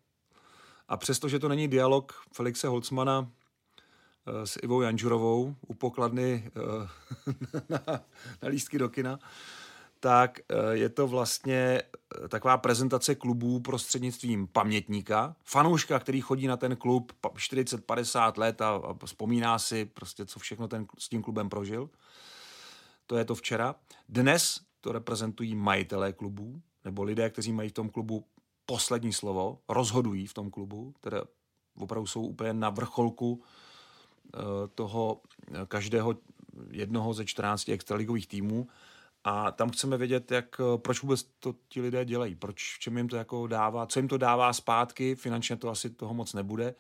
[0.87, 3.31] A přestože to není dialog Felixe Holcmana
[4.43, 6.51] s Ivou Janžurovou u pokladny
[7.69, 7.79] na,
[8.41, 9.19] na lístky do kina,
[9.99, 11.81] tak eh, je to vlastně
[12.23, 18.69] eh, taková prezentace klubů prostřednictvím pamětníka, fanouška, který chodí na ten klub 40-50 let a,
[18.69, 21.89] a vzpomíná si prostě, co všechno ten s tím klubem prožil.
[23.07, 23.75] To je to včera.
[24.09, 28.25] Dnes to reprezentují majitelé klubů, nebo lidé, kteří mají v tom klubu
[28.65, 31.21] poslední slovo, rozhodují v tom klubu, které
[31.79, 34.39] opravdu jsou úplně na vrcholku eh,
[34.75, 35.21] toho
[35.67, 36.15] každého
[36.71, 38.67] jednoho ze 14 extraligových týmů.
[39.23, 42.97] A tam chceme vědět, jak, eh, proč vůbec to ti lidé dělají, proč, v čem
[42.97, 46.75] jim to jako dává, co jim to dává zpátky, finančně to asi toho moc nebude,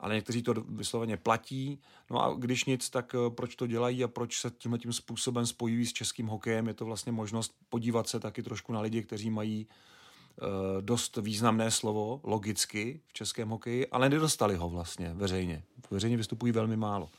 [0.00, 1.78] ale někteří to vysloveně platí.
[2.10, 5.46] No a když nic, tak eh, proč to dělají a proč se tímhle tím způsobem
[5.46, 6.68] spojují s českým hokejem.
[6.68, 10.48] Je to vlastně možnost podívat se taky trošku na lidi, kteří mají uh,
[10.80, 15.62] dost významné slovo, logicky, v českém hokeji, ale nedostali ho vlastně veřejně.
[15.90, 17.10] Veřejně vystupují velmi málo.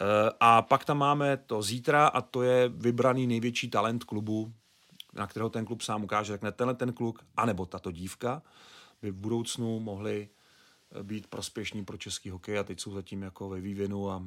[0.00, 4.52] Eh, a pak tam máme to zítra a to je vybraný největší talent klubu,
[5.14, 8.42] na kterého ten klub sám ukáže, řekne tenhle ten kluk, anebo tato dívka,
[9.02, 10.37] by v budoucnu mohli eh,
[11.02, 14.22] být prospěšní pro český hokej a teď jsou zatím jako ve vývinu a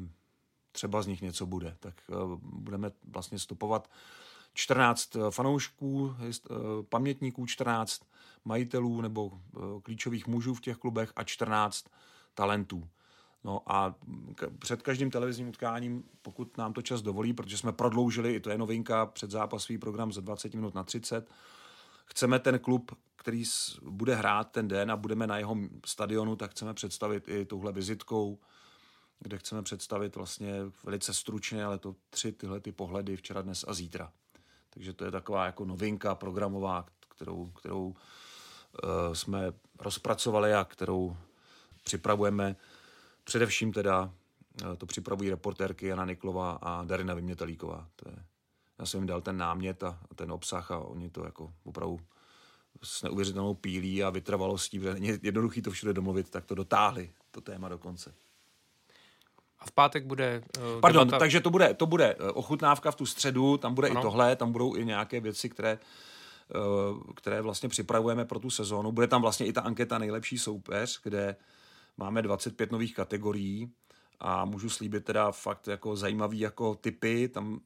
[0.72, 1.78] třeba z nich něco bude.
[1.80, 3.90] Tak eh, budeme vlastně stopovat
[4.54, 6.16] 14 fanoušků,
[6.90, 8.02] pamětníků, 14
[8.46, 9.42] majitelů nebo
[9.84, 11.86] klíčových mužů v těch klubech a 14
[12.34, 12.90] talentů.
[13.44, 13.96] No a
[14.60, 18.58] před každým televizním utkáním, pokud nám to čas dovolí, protože jsme prodloužili, i to je
[18.58, 21.30] novinka, před zápasový program ze 20 minut na 30,
[22.12, 23.44] chceme ten klub, který
[23.82, 28.40] bude hrát ten den a budeme na jeho stadionu, tak chceme představit i touhle vizitkou,
[29.20, 33.74] kde chceme představit vlastně velice stručně, ale to tři tyhle ty pohledy včera, dnes a
[33.74, 34.12] zítra.
[34.70, 37.94] Takže to je taková jako novinka programová, kterou, kterou uh,
[39.14, 41.18] jsme rozpracovali a kterou
[41.84, 42.56] připravujeme
[43.24, 44.14] Především teda
[44.62, 47.90] eh, to připravují reportérky Jana Niklova a Darina Vymětelíková.
[47.96, 48.16] To je,
[48.82, 52.00] já jsem jim dal ten námět a, a ten obsah a oni to jako opravdu
[52.84, 57.42] s neuvěřitelnou pílí a vytrvalostí, protože není jednoduchý to všude domluvit, tak to dotáhli, to
[57.42, 58.14] téma do konce.
[59.60, 60.44] A v pátek bude...
[60.58, 61.20] Uh, Pardon, debata...
[61.20, 64.00] takže to bude, to bude eh, ochutnávka v tu středu, tam bude ano.
[64.00, 65.80] i tohle, tam budou i nějaké věci, které,
[66.56, 68.92] uh, které vlastně připravujeme pro tu sezónu.
[68.92, 71.36] Bude tam vlastně i ta anketa nejlepší soupeř, kde
[71.98, 73.72] Máme 25 nových kategorií
[74.22, 77.28] a můžu slíbit teda fakt jako zajímavý jako typy.
[77.28, 77.60] Tam uh,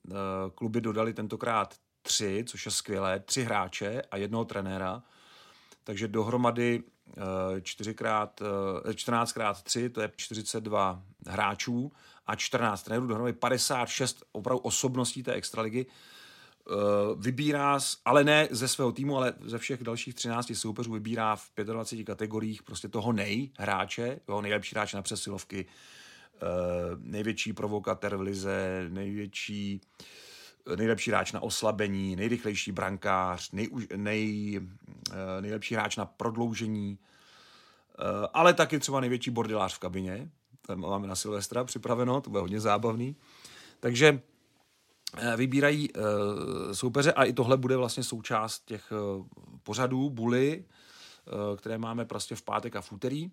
[0.56, 5.04] kluby dodali tentokrát tři, což je skvělé, tři hráče a jednoho trenéra.
[5.84, 6.84] Takže dohromady
[7.18, 7.24] uh,
[7.60, 11.92] 4x, uh, 14x3, to je 42 hráčů
[12.28, 15.86] a 14 trenérů, dohromady 56 opravdu osobností té extraligy.
[16.70, 21.52] Eh, vybírá, ale ne ze svého týmu, ale ze všech dalších 13 soupeřů vybírá v
[21.64, 26.05] 25 kategoriích prostě toho nej hráče, jo, nejlepší hráč na přesilovky, eh,
[26.98, 29.82] největší provokatér v lize, největší
[30.76, 34.60] nejlepší hráč na oslabení, nejrychlejší brankář, nej, nej,
[35.12, 37.00] eh, nejlepší hráč na prodloužení,
[38.34, 40.30] ale taky třeba největší bordelář v kabině.
[40.62, 43.16] To máme na Silvestra připraveno, to bude hodně zábavný.
[43.80, 44.22] Takže
[45.18, 45.90] Eh, vybírají
[46.72, 48.92] soupeře a i tohle bude vlastně součást těch
[49.64, 50.66] pořadů, buly,
[51.58, 53.30] které máme prostě v pátek a v úterý.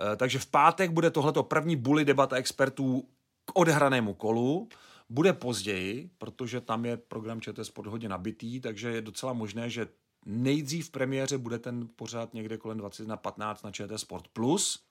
[0.00, 3.08] Uh, takže v pátek bude tohleto první buly debata expertů
[3.44, 4.68] k odhranému kolu.
[5.08, 9.88] Bude později, protože tam je program ČT Sport hodně nabitý, takže je docela možné, že
[10.26, 14.84] nejdřív v premiéře bude ten pořád někde kolem 20 na 15 na ČT Sport Plus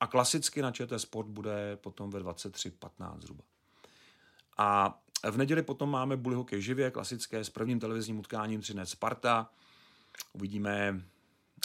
[0.00, 3.44] a klasicky na ČT Sport bude potom ve 23.15 zhruba.
[4.58, 4.98] A
[5.30, 9.50] v neděli potom máme Bully hokej živě, klasické s prvním televizním utkáním Třinec Sparta.
[10.32, 11.02] Uvidíme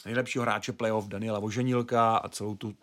[0.08, 2.76] nejlepšího hráče playoff Daniela Voženilka a celou tu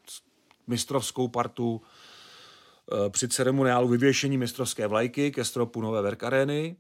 [0.67, 6.77] mistrovskou partu eh, při ceremoniálu vyvěšení mistrovské vlajky ke stropu Nové Verkarény.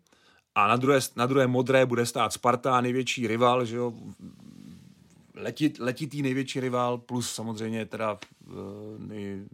[0.54, 3.92] A na druhé, na druhé modré bude stát Sparta, největší rival, že jo,
[5.35, 8.52] letit, letitý největší rival, plus samozřejmě teda eh,
[8.98, 9.44] nej,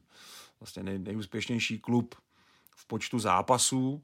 [0.60, 2.14] vlastně nej, nejúspěšnější klub
[2.76, 4.02] v počtu zápasů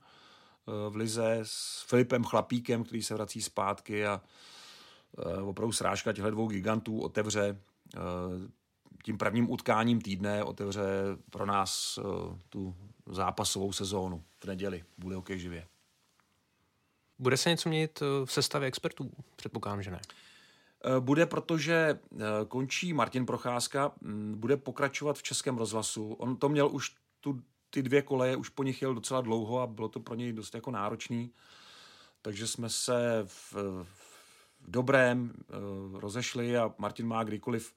[0.90, 4.20] v Lize s Filipem Chlapíkem, který se vrací zpátky a
[5.44, 7.60] opravdu srážka těchto dvou gigantů otevře
[9.04, 10.82] tím prvním utkáním týdne otevře
[11.30, 11.98] pro nás
[12.48, 12.76] tu
[13.06, 14.84] zápasovou sezónu v neděli.
[14.98, 15.66] Bude hokej živě.
[17.18, 19.10] Bude se něco měnit v sestavě expertů?
[19.36, 20.00] Předpokládám, že ne.
[20.84, 26.12] Eh, bude, protože eh, končí Martin Procházka, mm, bude pokračovat v Českém rozhlasu.
[26.12, 29.66] On to měl už tu, ty dvě koleje, už po nich jel docela dlouho a
[29.66, 31.30] bylo to pro něj dost jako náročný.
[32.22, 34.05] Takže jsme se v, v
[34.66, 35.54] dobrém eh,
[36.00, 37.74] rozešli a Martin má kdykoliv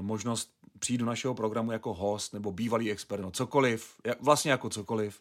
[0.00, 5.20] možnost přijít do našeho programu jako host nebo bývalý expert, no cokoliv, vlastně jako cokoliv,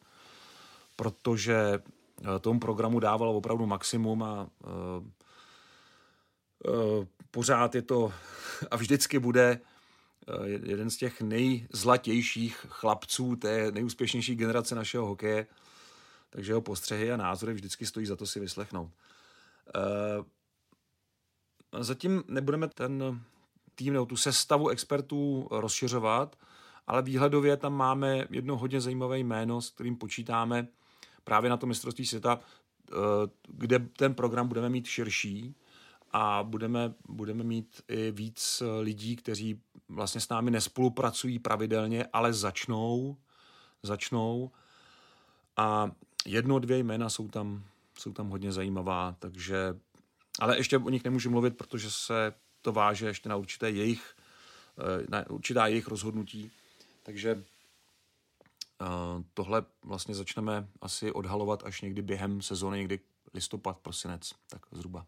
[0.95, 1.79] protože
[2.41, 4.49] tomu programu dával opravdu maximum a
[6.67, 8.13] Eh, pořád je to
[8.71, 9.59] a vždycky bude
[10.27, 15.47] eh, jeden z těch nejzlatějších chlapců té nejúspěšnější generace našeho hokeje,
[16.29, 18.91] takže jeho postřehy a názory vždycky stojí za to si vyslechnout.
[21.73, 23.21] Eh, zatím nebudeme ten
[23.75, 26.35] tým nebo tu sestavu expertů rozšiřovat,
[26.87, 30.67] ale výhledově tam máme jedno hodně zajímavé jméno, s kterým počítáme
[31.23, 32.39] právě na to mistrovství světa,
[33.47, 35.55] kde ten program budeme mít širší,
[36.11, 42.33] a budeme, budeme mít i víc eh, lidí, kteří vlastně s námi nespolupracují pravidelně, ale
[42.33, 43.17] začnou,
[43.83, 44.51] začnou.
[45.57, 45.91] A
[46.25, 47.63] jedno, dvě jména jsou tam,
[47.99, 49.79] jsou tam hodně zajímavá, takže,
[50.39, 54.15] ale ještě o nich nemůžu mluvit, protože se to váže ještě na určité jejich,
[54.77, 56.51] eh, na určitá jejich rozhodnutí,
[57.03, 57.43] takže
[58.81, 58.85] eh,
[59.33, 62.99] tohle vlastně začneme asi odhalovat až někdy během sezóny, někdy
[63.33, 65.05] listopad, prosinec, tak zhruba.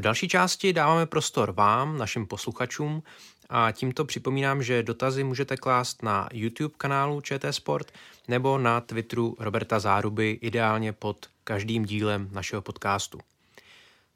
[0.00, 3.02] V další části dáváme prostor vám, našim posluchačům,
[3.48, 7.92] a tímto připomínám, že dotazy můžete klást na YouTube kanálu ČT Sport
[8.28, 13.18] nebo na Twitteru Roberta Záruby, ideálně pod každým dílem našeho podcastu.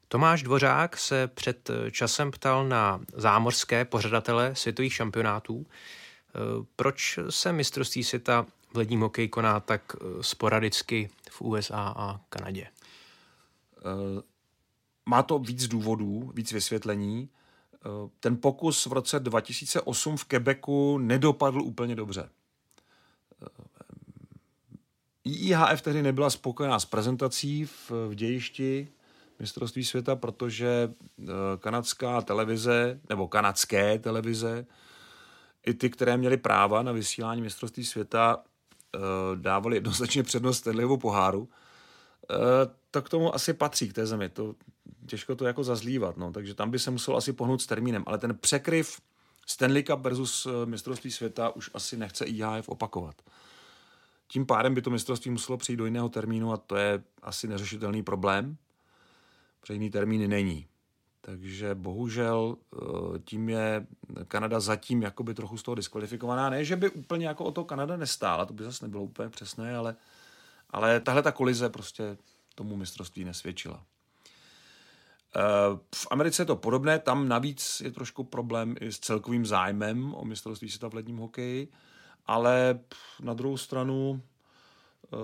[0.07, 5.65] Tomáš Dvořák se před časem ptal na zámořské pořadatele světových šampionátů.
[6.75, 9.81] Proč se mistrovství světa v ledním hokeji koná tak
[10.21, 12.67] sporadicky v USA a Kanadě?
[14.15, 14.21] Uh
[15.05, 17.29] má to víc důvodů, víc vysvětlení.
[17.75, 22.29] Eh, ten pokus v roce 2008 v Quebecu nedopadl úplně dobře.
[23.43, 23.47] Eh,
[25.23, 28.87] IIHF tehdy nebyla spokojená s prezentací v, v dějišti
[29.39, 31.25] mistrovství světa, protože eh,
[31.59, 34.65] kanadská televize, nebo kanadské televize,
[35.65, 38.43] i ty, které měly práva na vysílání mistrovství světa,
[39.35, 41.49] dávali jednoznačně přednost Stanleyovu poháru.
[42.91, 44.29] Tak tomu asi patří k té zemi.
[44.29, 44.55] To,
[45.05, 48.17] těžko to jako zazlívat, no, takže tam by se musel asi pohnout s termínem, ale
[48.17, 49.01] ten překryv
[49.45, 53.15] Stanley Cup versus eh, mistrovství světa už asi nechce IHF opakovat.
[54.27, 58.03] Tím pádem by to mistrovství muselo přijít do jiného termínu a to je asi neřešitelný
[58.03, 58.57] problém,
[59.61, 60.67] protože jiný termíny není.
[61.21, 62.77] Takže bohužel eh,
[63.25, 63.87] tím je
[64.27, 66.49] Kanada zatím jakoby trochu z toho diskvalifikovaná.
[66.49, 69.77] Ne, že by úplně jako o to Kanada nestála, to by zase nebylo úplně přesné,
[69.77, 69.95] ale,
[70.75, 72.17] ale tahle ta kolize prostě
[72.55, 73.85] tomu mistrovství nesvědčila.
[75.95, 80.25] V Americe je to podobné, tam navíc je trošku problém i s celkovým zájmem o
[80.25, 81.67] mistrovství světa v ledním hokeji,
[82.25, 82.79] ale
[83.19, 85.17] na druhou stranu, eh,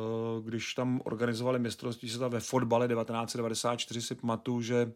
[0.44, 4.92] když tam organizovali mistrovství světa ve fotbale 1994, si pamatuju, že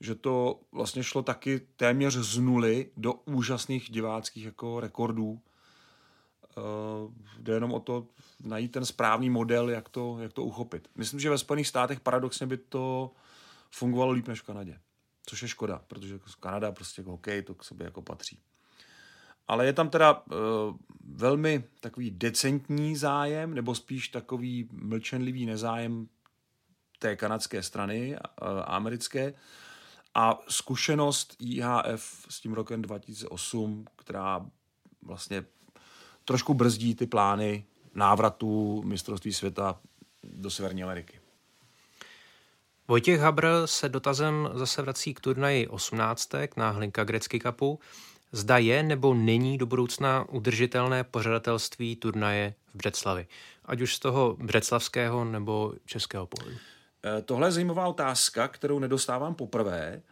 [0.00, 5.40] že to vlastně šlo taky téměř z nuly do úžasných diváckých jako rekordů.
[6.58, 8.06] Eh, jde jenom o to
[8.44, 10.88] najít ten správný model, jak to, jak to uchopit.
[10.94, 13.12] Myslím, že ve Spojených státech paradoxně by to
[13.70, 14.80] fungovalo líp než v Kanadě.
[15.26, 18.40] Což je škoda, protože Kanada prostě jako hokej to k sobě jako patří.
[19.48, 20.36] Ale je tam teda uh,
[21.00, 26.08] velmi takový decentní zájem, nebo spíš takový mlčenlivý nezájem
[26.98, 29.34] té kanadské strany, uh, americké,
[30.14, 34.46] a zkušenost IHF s tím rokem 2008, která
[35.02, 35.44] vlastně
[36.28, 37.64] trošku brzdí ty plány
[37.94, 39.78] návratu mistrovství světa
[40.24, 41.20] do Severní Ameriky.
[42.88, 46.30] Vojtěch Habr se dotazem zase vrací k turnaji 18.
[46.56, 47.80] na Hlinka Grecky Cupu.
[48.32, 53.26] Zda je nebo není do budoucna udržitelné pořadatelství turnaje v Břeclavi,
[53.64, 56.58] ať už z toho břeclavského nebo českého pohledu?
[57.04, 60.02] Eh, tohle je zajímavá otázka, kterou nedostávám poprvé.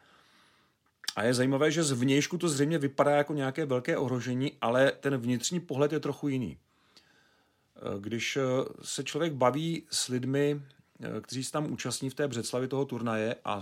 [1.17, 5.17] A je zajímavé, že z vnějšku to zřejmě vypadá jako nějaké velké ohrožení, ale ten
[5.17, 6.59] vnitřní pohled je trochu jiný.
[7.77, 8.43] Eh, když eh,
[8.83, 10.61] se člověk baví s lidmi
[11.21, 13.61] kteří se tam účastní v té Břeclavi toho turnaje a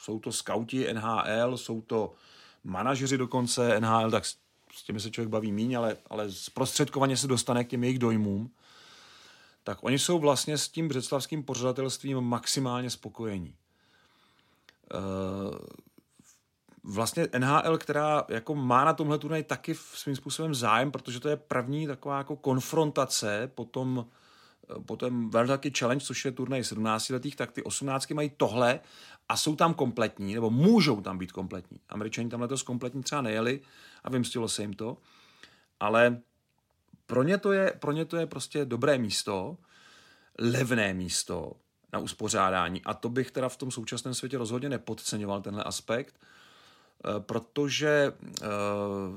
[0.00, 2.12] jsou to skauti NHL, jsou to
[2.64, 4.24] manažeři dokonce NHL, tak
[4.74, 8.50] s těmi se člověk baví míň, ale, ale zprostředkovaně se dostane k těm jejich dojmům,
[9.64, 13.54] tak oni jsou vlastně s tím břeclavským pořadatelstvím maximálně spokojení.
[16.84, 21.36] Vlastně NHL, která jako má na tomhle turnaj taky svým způsobem zájem, protože to je
[21.36, 24.06] první taková jako konfrontace potom
[24.86, 28.80] potom velký challenge, což je turnaj 17 letých, tak ty 18 mají tohle
[29.28, 31.80] a jsou tam kompletní, nebo můžou tam být kompletní.
[31.88, 33.60] Američani tam letos kompletní třeba nejeli
[34.04, 34.96] a vymstilo se jim to,
[35.80, 36.20] ale
[37.06, 39.56] pro ně to je, pro ně to je prostě dobré místo,
[40.38, 41.52] levné místo
[41.92, 42.82] na uspořádání.
[42.84, 46.26] A to bych teda v tom současném světě rozhodně nepodceňoval tenhle aspekt, eh,
[47.18, 48.46] protože uh,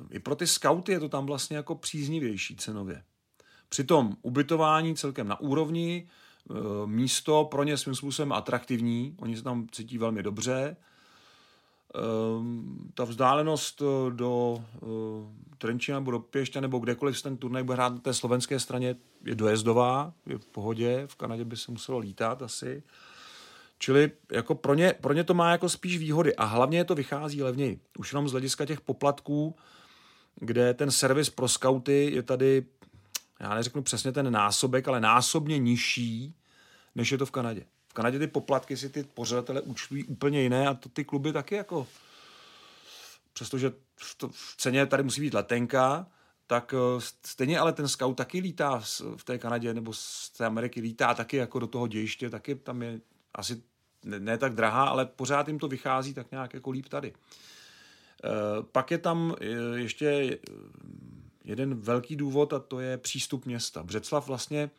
[0.10, 3.04] i pro ty skauty je to tam vlastně jako příznivější cenově.
[3.74, 6.54] Přitom ubytování celkem na úrovni, eh,
[6.86, 10.76] místo pro ně svým způsobem atraktivní, oni se tam cítí velmi dobře.
[11.96, 17.76] Ehm, ta vzdálenost eh, do eh, Trenčína nebo do Pěšťa nebo kdekoliv ten turnaj bude
[17.76, 21.98] hrát na té slovenské straně je dojezdová, je v pohodě, v Kanadě by se muselo
[21.98, 22.84] lítat asi.
[23.80, 27.44] Čili jako pro, ně, pro ně to má jako spíš výhody a hlavně to vychází
[27.44, 27.80] levněji.
[27.98, 29.56] Už jenom z hlediska těch poplatků,
[30.36, 32.66] kde ten servis pro skauty je tady
[33.40, 36.36] já neřeknu přesně ten násobek, ale násobně nižší,
[36.96, 37.66] než je to v Kanadě.
[37.88, 41.56] V Kanadě ty poplatky si ty pořadatele účtují úplně jiné a to ty kluby taky
[41.56, 41.88] jako
[43.34, 46.08] přestože v, to, v ceně tady musí být letenka,
[46.48, 48.84] tak eh, stejně ale ten scout taky lítá
[49.16, 52.82] v té Kanadě nebo z té Ameriky lítá taky jako do toho dějiště, taky tam
[52.82, 53.02] je
[53.34, 53.64] asi
[54.06, 57.08] ne, ne tak drahá, ale pořád jim to vychází tak nějak jako líp tady.
[57.08, 57.14] E,
[58.72, 60.40] pak je tam eh, ještě
[61.44, 63.84] jeden velký důvod a to je přístup města.
[63.84, 64.70] Břeclav vlastně,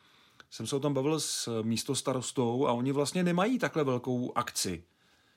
[0.50, 4.84] jsem se o tom bavil s místostarostou a oni vlastně nemají takhle velkou akci,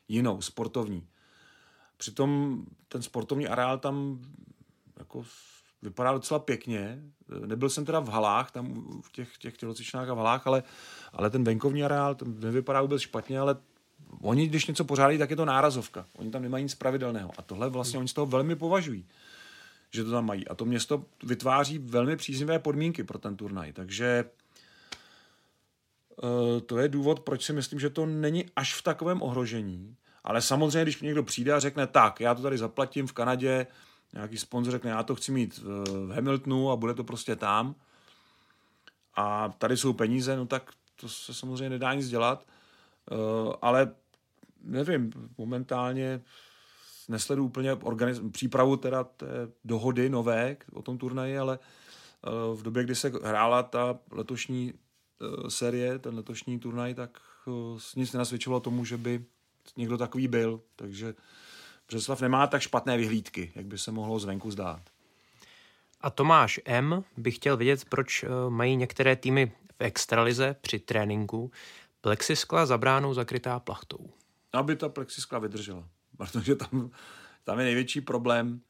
[0.08, 1.08] jinou, sportovní.
[1.98, 4.20] Přitom ten sportovní areál tam
[4.98, 5.26] jako
[5.82, 7.00] vypadá docela pěkně.
[7.46, 10.64] Nebyl jsem teda v halách, tam v těch, těch tělocvičnách a v halách, ale,
[11.14, 13.58] ale ten venkovní areál ten nevypadá vůbec špatně, ale
[14.22, 16.06] oni, když něco pořádají, tak je to nárazovka.
[16.18, 17.32] Oni tam nemají nic pravidelného.
[17.38, 19.06] A tohle vlastně oni z toho velmi považují
[19.92, 20.48] že to tam mají.
[20.48, 23.74] A to město vytváří velmi příznivé podmínky pro ten turnaj.
[23.74, 24.26] Takže
[26.24, 29.96] uh, to je důvod, proč si myslím, že to není až v takovém ohrožení.
[30.24, 33.68] Ale samozřejmě, když někdo přijde a řekne, tak, já to tady zaplatím v Kanadě,
[34.14, 37.76] nějaký sponzor řekne, já to chci mít v Hamiltonu a bude to prostě tam,
[39.16, 42.48] a tady jsou peníze, no tak to se samozřejmě nedá nic dělat,
[43.12, 43.96] uh, ale
[44.64, 46.22] nevím, momentálně
[47.08, 49.28] nesledu úplně organiz- přípravu teda té
[49.64, 55.50] dohody nové o tom turnaji, ale eh, v době, kdy se hrála ta letošní eh,
[55.50, 59.26] série, ten letošní turnaj, tak eh, nic nenasvědčovalo tomu, že by
[59.78, 60.62] někdo takový byl.
[60.76, 61.16] Takže
[61.88, 64.82] Břeslav nemá tak špatné vyhlídky, jak by se mohlo zvenku zdát.
[66.02, 67.04] A Tomáš M.
[67.18, 71.52] by chtěl vědět, proč mají některé týmy v extralize při tréninku
[72.02, 74.10] plexiskla za bránou zakrytá plachtou.
[74.54, 75.84] Aby ta plexiskla vydržela
[76.18, 76.92] protože tam,
[77.44, 78.62] tam je největší problém,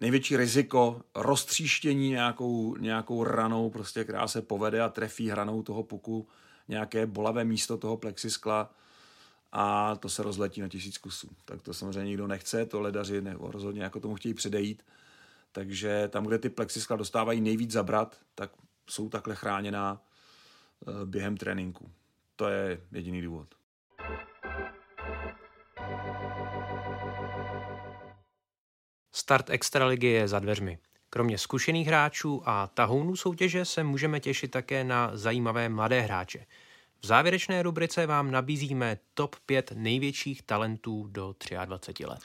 [0.00, 6.28] největší riziko roztříštění nějakou, nějakou ranou, prostě, která se povede a trefí hranou toho puku
[6.68, 8.70] nějaké bolavé místo toho plexiskla
[9.58, 11.28] a to se rozletí na tisíc kusů.
[11.44, 14.82] Tak to samozřejmě nikdo nechce, to ledaři ne, rozhodně jako tomu chtějí předejít.
[15.52, 18.50] Takže tam, kde ty plexiskla dostávají nejvíc zabrat, tak
[18.90, 21.90] jsou takhle chráněná eh, během tréninku.
[22.36, 23.54] To je jediný důvod.
[29.12, 30.78] Start Extraligy je za dveřmi.
[31.10, 36.46] Kromě zkušených hráčů a tahounů soutěže se můžeme těšit také na zajímavé mladé hráče.
[37.00, 41.34] V závěrečné rubrice vám nabízíme top 5 největších talentů do
[41.64, 42.20] 23 let.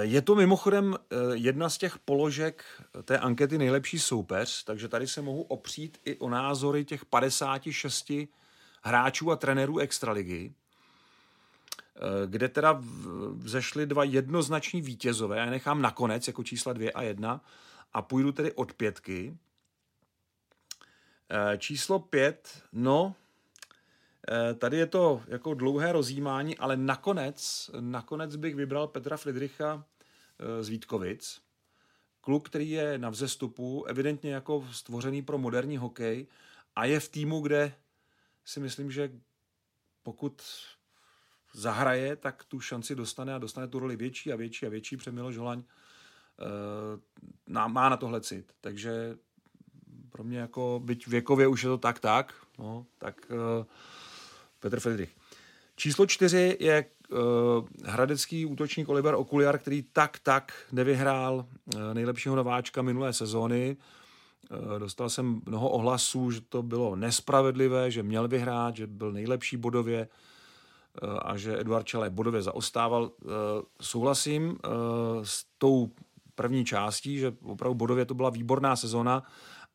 [0.00, 2.64] Je to mimochodem eh, jedna z těch položek
[3.04, 8.12] té ankety nejlepší soupeř, takže tady se mohu opřít i o názory těch 56
[8.82, 10.52] hráčů a trenérů Extraligy.
[12.02, 12.82] Eh, kde teda
[13.32, 15.38] vzešly dva jednoznační vítězové.
[15.38, 17.44] Já nechám nakonec jako čísla dvě a jedna
[17.92, 19.36] a půjdu tedy od pětky.
[21.30, 23.19] Eh, číslo pět, no, eh,
[24.58, 29.84] tady je to jako dlouhé rozjímání, ale nakonec, nakonec bych vybral Petra Friedricha
[30.60, 31.40] z Vítkovic.
[32.20, 36.26] Kluk, který je na vzestupu, evidentně jako stvořený pro moderní hokej
[36.76, 37.74] a je v týmu, kde
[38.44, 39.12] si myslím, že
[40.02, 40.42] pokud
[41.54, 45.12] zahraje, tak tu šanci dostane a dostane tu roli větší a větší a větší, protože
[45.12, 45.62] Miloš Holaň
[47.48, 48.52] e, má na tohle cit.
[48.60, 49.16] Takže
[50.10, 53.32] pro mě jako, byť věkově už je to tak tak, no, tak
[54.60, 55.10] Petr Friedrich.
[55.76, 57.18] Číslo čtyři je uh,
[57.84, 61.34] hradecký útočník Oliver Okuliar, který tak tak nevyhrál
[61.74, 63.76] uh, nejlepšího nováčka minulé sezóny.
[64.50, 69.56] Uh, dostal jsem mnoho ohlasů, že to bylo nespravedlivé, že měl vyhrát, že byl nejlepší
[69.56, 70.08] bodově
[71.02, 73.02] uh, a že Eduard Čale bodově zaostával.
[73.02, 73.30] Uh,
[73.80, 74.56] souhlasím uh,
[75.22, 75.90] s tou
[76.34, 79.22] první částí, že opravdu bodově to byla výborná sezona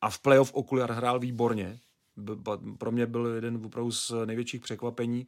[0.00, 1.78] a v playoff Okuliar hrál výborně.
[2.78, 5.26] Pro mě byl jeden opravdu z největších překvapení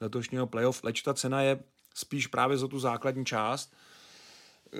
[0.00, 1.60] letošního playoff, leč ta cena je
[1.94, 3.74] spíš právě za tu základní část,
[4.72, 4.78] eh,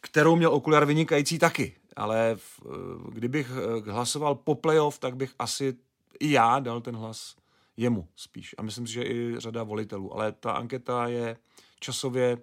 [0.00, 1.76] kterou měl Okuliar vynikající taky.
[1.96, 2.68] Ale eh,
[3.08, 5.76] kdybych eh, hlasoval po playoff, tak bych asi
[6.20, 7.36] i já dal ten hlas
[7.76, 8.54] jemu spíš.
[8.58, 10.14] A myslím si, že i řada volitelů.
[10.14, 11.36] Ale ta anketa je
[11.80, 12.38] časově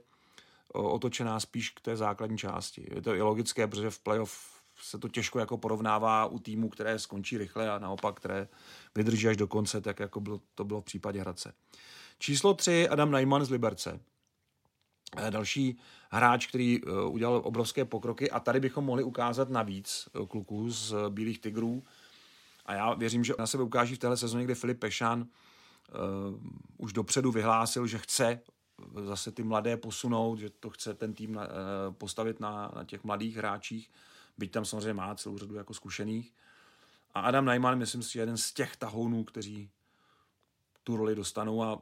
[0.74, 2.88] otočená spíš k té základní části.
[2.95, 7.00] Je to i logické, protože v playoff se to těžko jako porovnává u týmů, které
[7.00, 8.48] skončí rychle a naopak, které
[8.96, 11.54] vydrží až do konce, tak jako bylo, to bylo v případě Hradce.
[12.20, 14.00] Číslo 3, Adam Najman z Liberce.
[15.18, 15.80] Eh, další
[16.12, 20.94] hráč, který eh, udělal obrovské pokroky a tady bychom mohli ukázat navíc eh, kluků z
[21.10, 21.84] Bílých tigrů.
[22.66, 25.28] A já věřím, že na sebe ukáží v téhle sezóně, kde Filip Pešan uh,
[26.78, 28.40] už dopředu vyhlásil, že chce
[29.06, 31.44] zase ty mladé posunout, že to chce ten tým uh,
[31.98, 33.92] postavit na, na těch mladých hráčích,
[34.38, 36.34] byť tam samozřejmě má celou řadu jako zkušených.
[37.14, 39.70] A Adam Najman, myslím si, je jeden z těch tahounů, kteří
[40.84, 41.82] tu roli dostanou a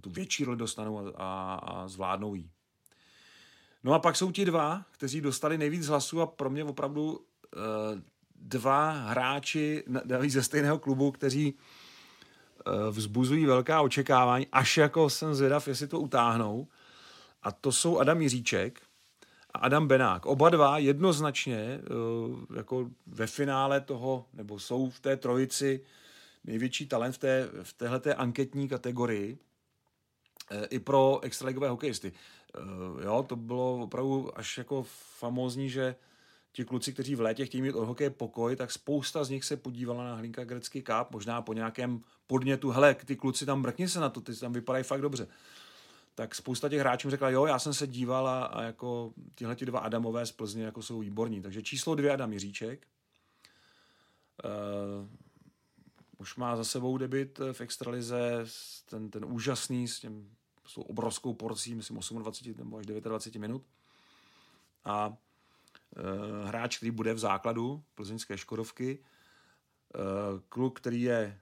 [0.00, 2.50] tu větší roli dostanou a, a, a zvládnou ji.
[3.84, 7.20] No a pak jsou ti dva, kteří dostali nejvíc hlasů a pro mě opravdu uh,
[8.36, 15.68] dva hráči navíc ze stejného klubu, kteří uh, vzbuzují velká očekávání, až jako jsem zvědav,
[15.68, 16.68] jestli to utáhnou.
[17.42, 18.82] A to jsou Adam Jiříček
[19.54, 20.26] a Adam Benák.
[20.26, 21.80] Oba dva jednoznačně
[22.30, 25.80] uh, jako ve finále toho, nebo jsou v té trojici
[26.44, 29.38] největší talent v, té, v téhleté anketní kategorii
[30.70, 32.12] i pro extraligové hokejisty.
[32.56, 34.86] Eh, jo, to bylo opravdu až jako
[35.18, 35.94] famózní, že
[36.52, 39.56] ti kluci, kteří v létě chtějí mít od hokeje pokoj, tak spousta z nich se
[39.56, 44.00] podívala na Hlinka Grecký káp, možná po nějakém podnětu, hele, ty kluci tam mrkni se
[44.00, 45.28] na to, ty tam vypadají fakt dobře.
[46.14, 49.80] Tak spousta těch hráčů řekla, jo, já jsem se díval a, jako tihle ti dva
[49.80, 51.42] Adamové z Plzně jako jsou výborní.
[51.42, 52.86] Takže číslo dvě Adam Jiříček.
[54.44, 55.08] Uh,
[56.18, 58.44] už má za sebou debit v extralize,
[58.86, 60.30] ten, ten úžasný s tím
[60.66, 63.62] s tou obrovskou porcí, myslím 28 nebo až 29 minut.
[64.84, 65.16] A
[65.96, 69.98] e, hráč, který bude v základu plzeňské Škodovky, e,
[70.48, 71.38] kluk, který je e,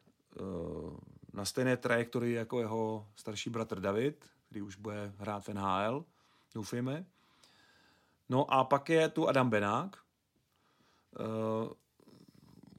[1.32, 6.04] na stejné trajektorii jako jeho starší bratr David, který už bude hrát v NHL,
[6.54, 7.06] doufejme.
[8.28, 11.24] No a pak je tu Adam Benák, e,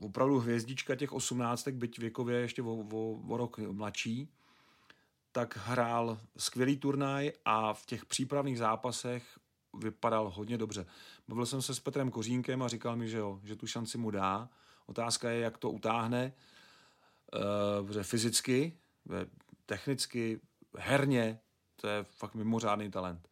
[0.05, 4.33] opravdu hvězdička těch osmnáctek, byť věkově ještě o, o, o rok mladší,
[5.31, 9.39] tak hrál skvělý turnaj a v těch přípravných zápasech
[9.77, 10.85] vypadal hodně dobře.
[11.27, 14.11] Mluvil jsem se s Petrem Kořínkem a říkal mi, že jo, že tu šanci mu
[14.11, 14.49] dá.
[14.85, 16.33] Otázka je, jak to utáhne,
[17.91, 18.77] uh, fyzicky,
[19.65, 20.41] technicky,
[20.77, 21.39] herně,
[21.81, 23.29] to je fakt mimořádný talent.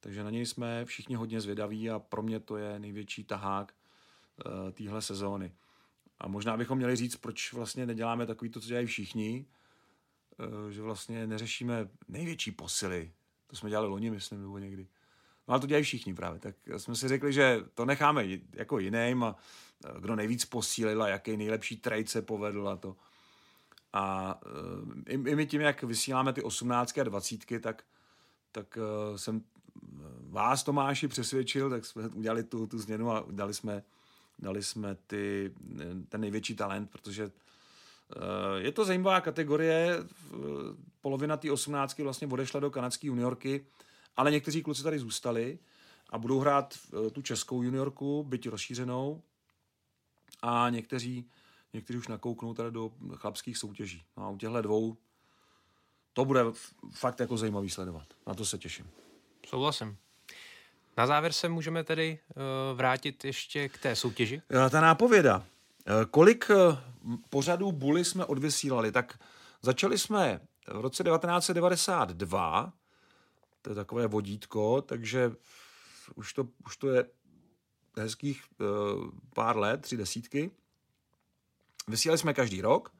[0.00, 3.74] Takže na něj jsme všichni hodně zvědaví a pro mě to je největší tahák
[4.46, 5.52] uh, téhle sezóny.
[6.18, 9.46] A možná bychom měli říct, proč vlastně neděláme takový to, co dělají všichni,
[10.38, 13.12] Eh, že vlastně neřešíme největší posily.
[13.46, 14.82] To jsme dělali loni, myslím, nebo někdy.
[15.48, 16.40] No ale to dělají všichni právě.
[16.40, 19.36] Tak jsme si řekli, že to necháme jako jiným a
[19.84, 22.96] eh, kdo nejvíc posílil a jaký nejlepší trade se povedl a to.
[23.92, 24.34] A
[25.06, 27.84] eh, i, i my tím, jak vysíláme ty 18 a 20, tak,
[28.52, 28.78] tak
[29.16, 29.42] jsem
[30.28, 33.82] vás, Tomáši, přesvědčil, tak jsme udělali tu, tu změnu a dali jsme,
[34.38, 35.54] dali jsme ty,
[36.08, 37.30] ten největší talent, protože
[38.16, 39.98] Eh, je to zajímavá kategorie,
[41.00, 43.66] polovina té osmnáctky vlastně odešla do kanadské juniorky,
[44.16, 45.58] ale někteří kluci tady zůstali
[46.10, 49.22] a budou hrát eh, tu českou juniorku, byť rozšířenou,
[50.42, 51.30] a někteří,
[51.72, 54.04] někteří už nakouknou tady do chlapských soutěží.
[54.16, 54.96] No a u těchto dvou
[56.12, 56.40] to bude
[56.92, 58.06] fakt jako zajímavý sledovat.
[58.26, 58.90] Na to se těším.
[59.46, 59.96] Souhlasím.
[60.96, 64.42] Na závěr se můžeme tedy uh, vrátit ještě k té soutěži.
[64.70, 65.44] Ta nápověda.
[65.86, 66.78] Eh, kolik eh,
[67.30, 68.92] pořadů Bully jsme odvysílali?
[68.92, 69.18] Tak
[69.62, 72.72] začali jsme v roce 1992,
[73.62, 75.32] to je takové vodítko, takže
[76.14, 77.04] už to, už to je
[77.96, 78.42] hezkých
[79.34, 80.50] pár let, tři desítky.
[81.88, 82.92] Vysílali jsme každý rok.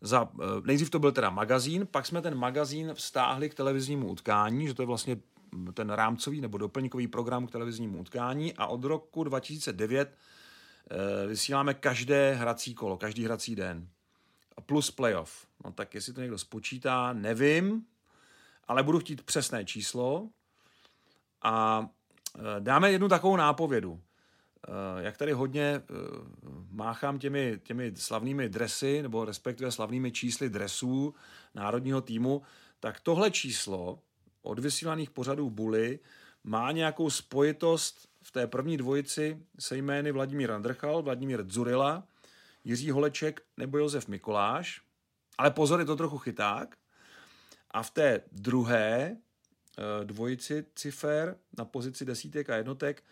[0.00, 4.66] Za, uh, nejdřív to byl teda magazín, pak jsme ten magazín vztáhli k televiznímu utkání,
[4.66, 5.16] že to je vlastně
[5.74, 10.16] ten rámcový nebo doplňkový program k televiznímu utkání a od roku 2009
[10.90, 13.88] Eh, vysíláme každé hrací kolo, každý hrací den.
[14.66, 15.46] plus playoff.
[15.64, 17.86] No tak jestli to někdo spočítá, nevím,
[18.68, 20.28] ale budu chtít přesné číslo
[21.42, 21.86] a
[22.38, 24.00] e, dáme jednu takovou nápovědu.
[24.68, 25.82] E, jak tady hodně e,
[26.70, 31.14] máchám těmi, těmi slavnými dresy, nebo respektive slavnými čísly dresů
[31.54, 32.42] národního týmu,
[32.80, 33.98] tak tohle číslo
[34.42, 35.98] od vysílaných pořadů Bully
[36.44, 42.06] má nějakou spojitost v té první dvojici se jmény Vladimír Andrchal, Vladimír Dzurila,
[42.64, 44.82] Jiří Holeček nebo Josef Mikoláš.
[45.38, 46.76] Ale pozor, je to trochu chyták.
[47.70, 53.04] A v té druhé eh, dvojici cifer na pozici desítek a jednotek,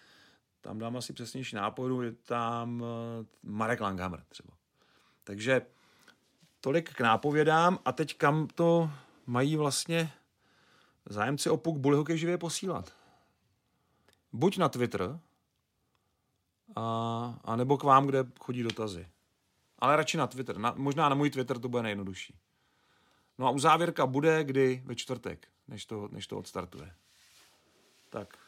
[0.67, 4.53] tam dám asi přesnější náporu, je tam eh, Marek Langhammer třeba.
[5.25, 5.67] Takže
[6.61, 8.91] tolik k nápovědám a teď kam to
[9.27, 10.13] mají vlastně
[11.09, 12.93] zájemci o puk Bully živě posílat.
[14.33, 15.21] Buď na Twitter,
[16.77, 19.09] a, a nebo k vám, kde chodí dotazy.
[19.79, 20.59] Ale radši na Twitter.
[20.59, 22.39] Na, možná na můj Twitter to bude nejjednodušší.
[23.39, 26.95] No a uzávěrka bude kdy ve čtvrtek, než to, než to odstartuje.
[28.09, 28.46] Tak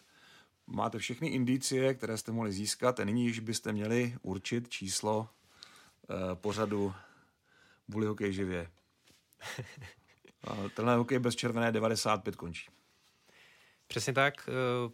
[0.68, 5.28] máte všechny indicie, které jste mohli získat a nyní již byste měli určit číslo
[6.10, 6.94] eh, pořadu
[7.88, 8.70] Bully hokej živě.
[10.74, 12.68] tenhle hokej bez červené 95 končí.
[13.86, 14.48] Přesně tak.
[14.48, 14.92] Eh,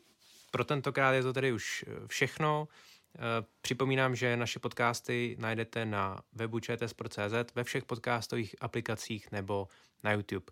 [0.50, 2.68] pro tentokrát je to tedy už eh, všechno.
[3.16, 3.20] Eh,
[3.60, 9.68] připomínám, že naše podcasty najdete na webu čtsport.cz, ve všech podcastových aplikacích nebo
[10.04, 10.46] na YouTube.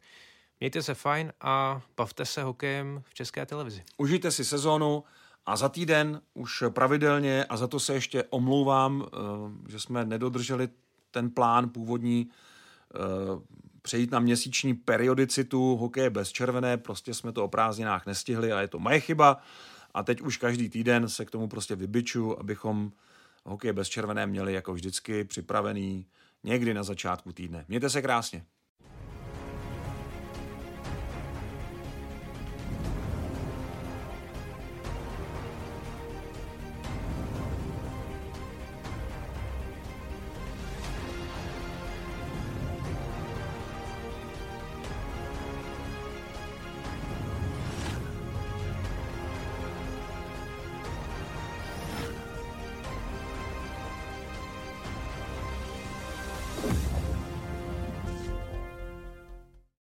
[0.63, 3.85] Mějte se fajn a bavte se hokejem v české televizi.
[3.97, 5.05] Užijte si sezónu
[5.47, 10.69] a za týden už pravidelně, a za to se ještě omlouvám, eh, že jsme nedodrželi
[11.11, 12.31] ten plán původní,
[12.95, 12.99] eh,
[13.83, 18.69] přejít na měsíční periodicitu hokeje bez červené, prostě jsme to o prázdninách nestihli a je
[18.69, 19.43] to moje chyba.
[19.95, 22.93] A teď už každý týden se k tomu prostě vybiču, abychom
[23.45, 26.07] hokej bez červené měli jako vždycky připravený
[26.45, 27.65] někdy na začátku týdne.
[27.69, 28.45] Mějte se krásně.